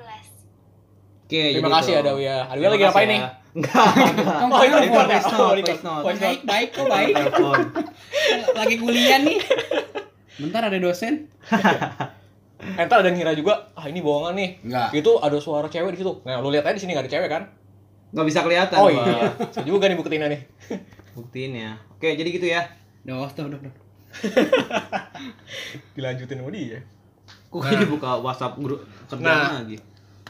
[1.23, 2.01] Oke, terima kasih itu.
[2.03, 3.13] Adawia Adawia Terima lagi ngapain ya.
[3.15, 3.87] nih Enggak,
[4.19, 4.39] enggak.
[4.43, 5.21] Oh, itu record ya?
[5.23, 6.05] Oh, record.
[6.19, 7.15] baik baik kok baik
[8.59, 9.39] lagi kuliah nih
[10.39, 11.31] bentar ada dosen
[12.83, 15.99] entar ada yang ngira juga ah ini bohongan nih enggak itu ada suara cewek di
[16.03, 17.43] situ nah lu lihat aja di sini gak ada cewek kan
[18.09, 18.77] Enggak bisa kelihatan.
[18.83, 20.41] oh iya saya juga nih buktiinnya nih
[21.13, 21.73] Buktiin ya.
[21.93, 22.63] Oke, jadi gitu ya.
[23.05, 23.88] udah udah udah udah
[25.95, 26.79] dilanjutin sama dia
[27.49, 27.73] Kok Nah.
[27.73, 29.53] ini buka WhatsApp grup kerjaan Nah.
[29.59, 29.77] lagi?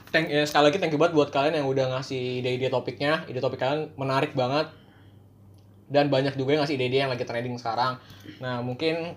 [0.09, 3.39] Thank, ya, sekali lagi thank you banget buat kalian yang udah ngasih ide-ide topiknya ide
[3.39, 4.73] topik kalian menarik banget
[5.87, 8.01] dan banyak juga yang ngasih ide-ide yang lagi trending sekarang
[8.39, 9.13] nah mungkin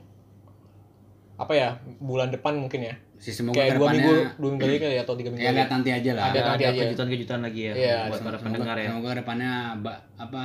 [1.34, 4.94] apa ya bulan depan mungkin ya sih semoga kayak dua minggu dua minggu lagi kali
[4.94, 6.82] ya, atau tiga minggu ya lagi lihat nanti aja lah Ada Ada, nanti ada aja.
[6.84, 8.88] kejutan-kejutan lagi ya Iya, buat para semoga, pendengar ya.
[8.88, 10.42] semoga ke depannya ba- apa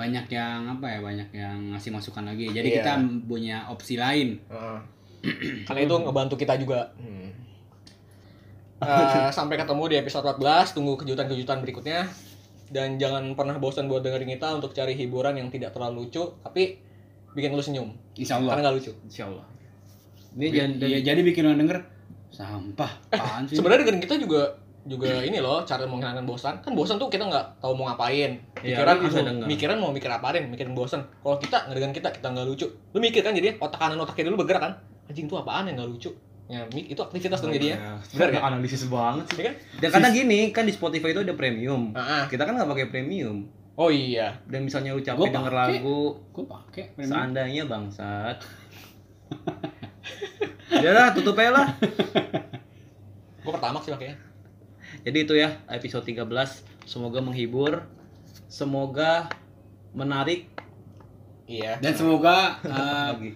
[0.00, 2.48] banyak yang apa ya banyak yang ngasih masukan lagi.
[2.48, 2.76] Jadi Iya.
[2.80, 2.92] kita
[3.28, 4.40] punya opsi lain.
[4.48, 4.78] Heeh.
[5.68, 6.96] karena itu ngebantu kita juga.
[6.96, 7.28] Hmm.
[8.80, 12.08] Eh, sampai ketemu di episode 14 tunggu kejutan-kejutan berikutnya.
[12.70, 16.80] Dan jangan pernah bosan buat dengerin kita untuk cari hiburan yang tidak terlalu lucu tapi
[17.36, 17.92] bikin lu senyum.
[18.16, 18.92] Insya karena Allah nggak lucu.
[19.04, 19.44] Insya Allah.
[20.38, 21.78] Ini jangan ya, jadi bikin orang denger
[22.30, 23.58] sampah apaan sih?
[23.58, 27.60] Sebenarnya dengan kita juga juga ini loh cara menghilangkan bosan kan bosan tuh kita nggak
[27.60, 29.46] tahu mau ngapain Iya, pikiran lu bisa aduh, denger.
[29.46, 33.20] mikiran mau mikir apaan mikirin bosan kalau kita ngedengerin kita kita nggak lucu lu mikir
[33.20, 34.72] kan jadi otak kanan otak kiri lu bergerak kan
[35.04, 36.08] anjing tuh apaan yang nggak lucu
[36.46, 38.42] ya mik itu aktivitas dong jadinya Bener Bener kan?
[38.50, 39.36] Analisis banget sih.
[39.36, 41.94] Iya kan Dan karena gini, kan di Spotify itu ada premium.
[41.94, 42.22] Ah, ah.
[42.26, 43.46] Kita kan nggak pakai premium.
[43.72, 48.42] oh iya Dan misalnya lu capek denger lagu, gue pakai seandainya bangsat.
[50.72, 51.66] Udah lah, tutup aja lah.
[53.40, 54.18] gua pertama sih makanya
[55.00, 56.26] Jadi itu ya episode 13.
[56.84, 57.84] Semoga menghibur.
[58.46, 59.30] Semoga
[59.90, 60.46] menarik
[61.46, 63.30] iya dan semoga eh, lagi.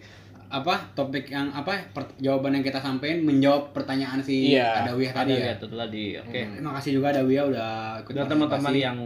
[0.47, 5.19] apa topik yang apa per- jawaban yang kita sampaikan menjawab pertanyaan si Iya, Adawiyah Ada
[5.19, 6.05] tadi ya, ya itu tadi.
[6.15, 6.41] Oke.
[6.41, 6.55] Hmm.
[6.55, 7.71] terima kasih juga Adawiyah udah
[8.07, 8.97] ikut Dan teman-teman yang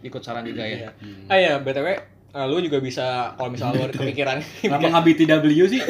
[0.00, 0.84] ikut saran juga ya.
[0.84, 0.90] Iya.
[1.00, 1.32] Hmm.
[1.32, 1.86] ah ya btw
[2.28, 5.80] eh, lu juga bisa kalau misalnya lu ada kepikiran Kenapa nggak BTW sih?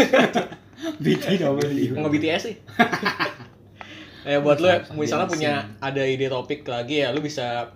[1.03, 1.59] BTW.
[1.99, 2.55] nge BTS sih
[4.29, 4.68] ya buat lu
[5.01, 7.72] misalnya punya ada ide topik lagi ya lu bisa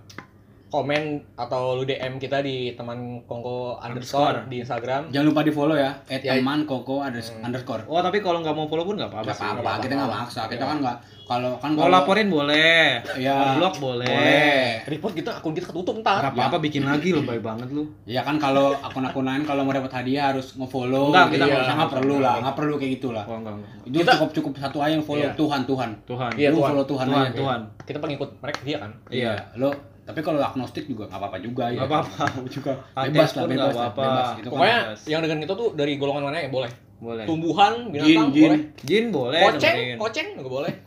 [0.72, 1.02] komen
[1.36, 4.48] atau lu DM kita di teman kongko underscore Underscore.
[4.48, 6.32] di Instagram Jangan lupa di follow ya, at Ya.
[6.32, 7.44] teman koko ada Hmm.
[7.44, 7.84] underscore.
[7.84, 9.44] Oh, tapi kalau nggak mau follow pun nggak apa-apa Nggak sih.
[9.44, 10.42] apa-apa, kita nggak maksa.
[10.48, 13.04] Kita kan nggak kalau kan kalau- laporin boleh.
[13.14, 13.52] Ya.
[13.54, 14.08] Blog boleh.
[14.08, 14.64] boleh.
[14.84, 17.84] report kita akun kita ketutup ntar Nggak apa-apa bikin lagi lebih baik banget lu.
[18.02, 21.12] Ya kan kalau akun-akun lain kalau mau dapat hadiah harus nge-follow.
[21.12, 23.24] Enggak, kita Iya, nggak perlu lah, nggak perlu kayak gitulah.
[23.24, 23.70] Oh, enggak, enggak.
[23.84, 25.36] Itu Kita- cukup cukup satu aja yang follow Iya.
[25.36, 25.90] Tuhan Tuhan.
[26.02, 26.30] Tuhan.
[26.34, 26.68] Iya, Lu Tuhan.
[26.70, 27.36] follow Tuhan, Tuhan, aja.
[27.36, 27.60] Tuhan.
[27.82, 29.70] kita pengikut mereka dia kan Iya, lo
[30.02, 31.86] tapi kalau agnostik juga nggak apa-apa juga ya.
[31.86, 32.24] Nggak apa-apa.
[32.58, 32.72] juga
[33.06, 34.02] bebas lah, bebas lah, apa-apa.
[34.02, 34.26] bebas.
[34.26, 35.00] Itu kan pokoknya bebas.
[35.06, 36.70] yang dengan kita tuh dari golongan mana ya boleh
[37.02, 37.24] Boleh.
[37.26, 38.42] tumbuhan binatang jin.
[38.46, 39.40] boleh Jin boleh.
[39.42, 39.98] koceng dengerin.
[39.98, 40.72] koceng nggak boleh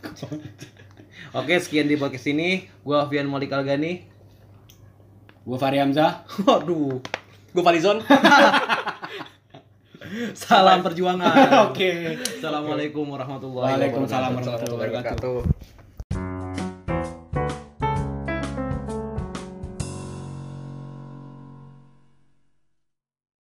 [1.36, 2.64] Oke, sekian di podcast ini.
[2.80, 4.08] Gua Alfian Malik Algani.
[5.44, 6.24] Gua Fahri Hamzah.
[6.48, 7.04] Waduh.
[7.56, 8.04] gue Falizon
[10.36, 11.72] Salam perjuangan.
[11.72, 12.20] Oke.
[12.40, 13.80] Assalamualaikum warahmatullahi wabarakatuh.
[13.80, 15.75] Waalaikumsalam warahmatullahi wabarakatuh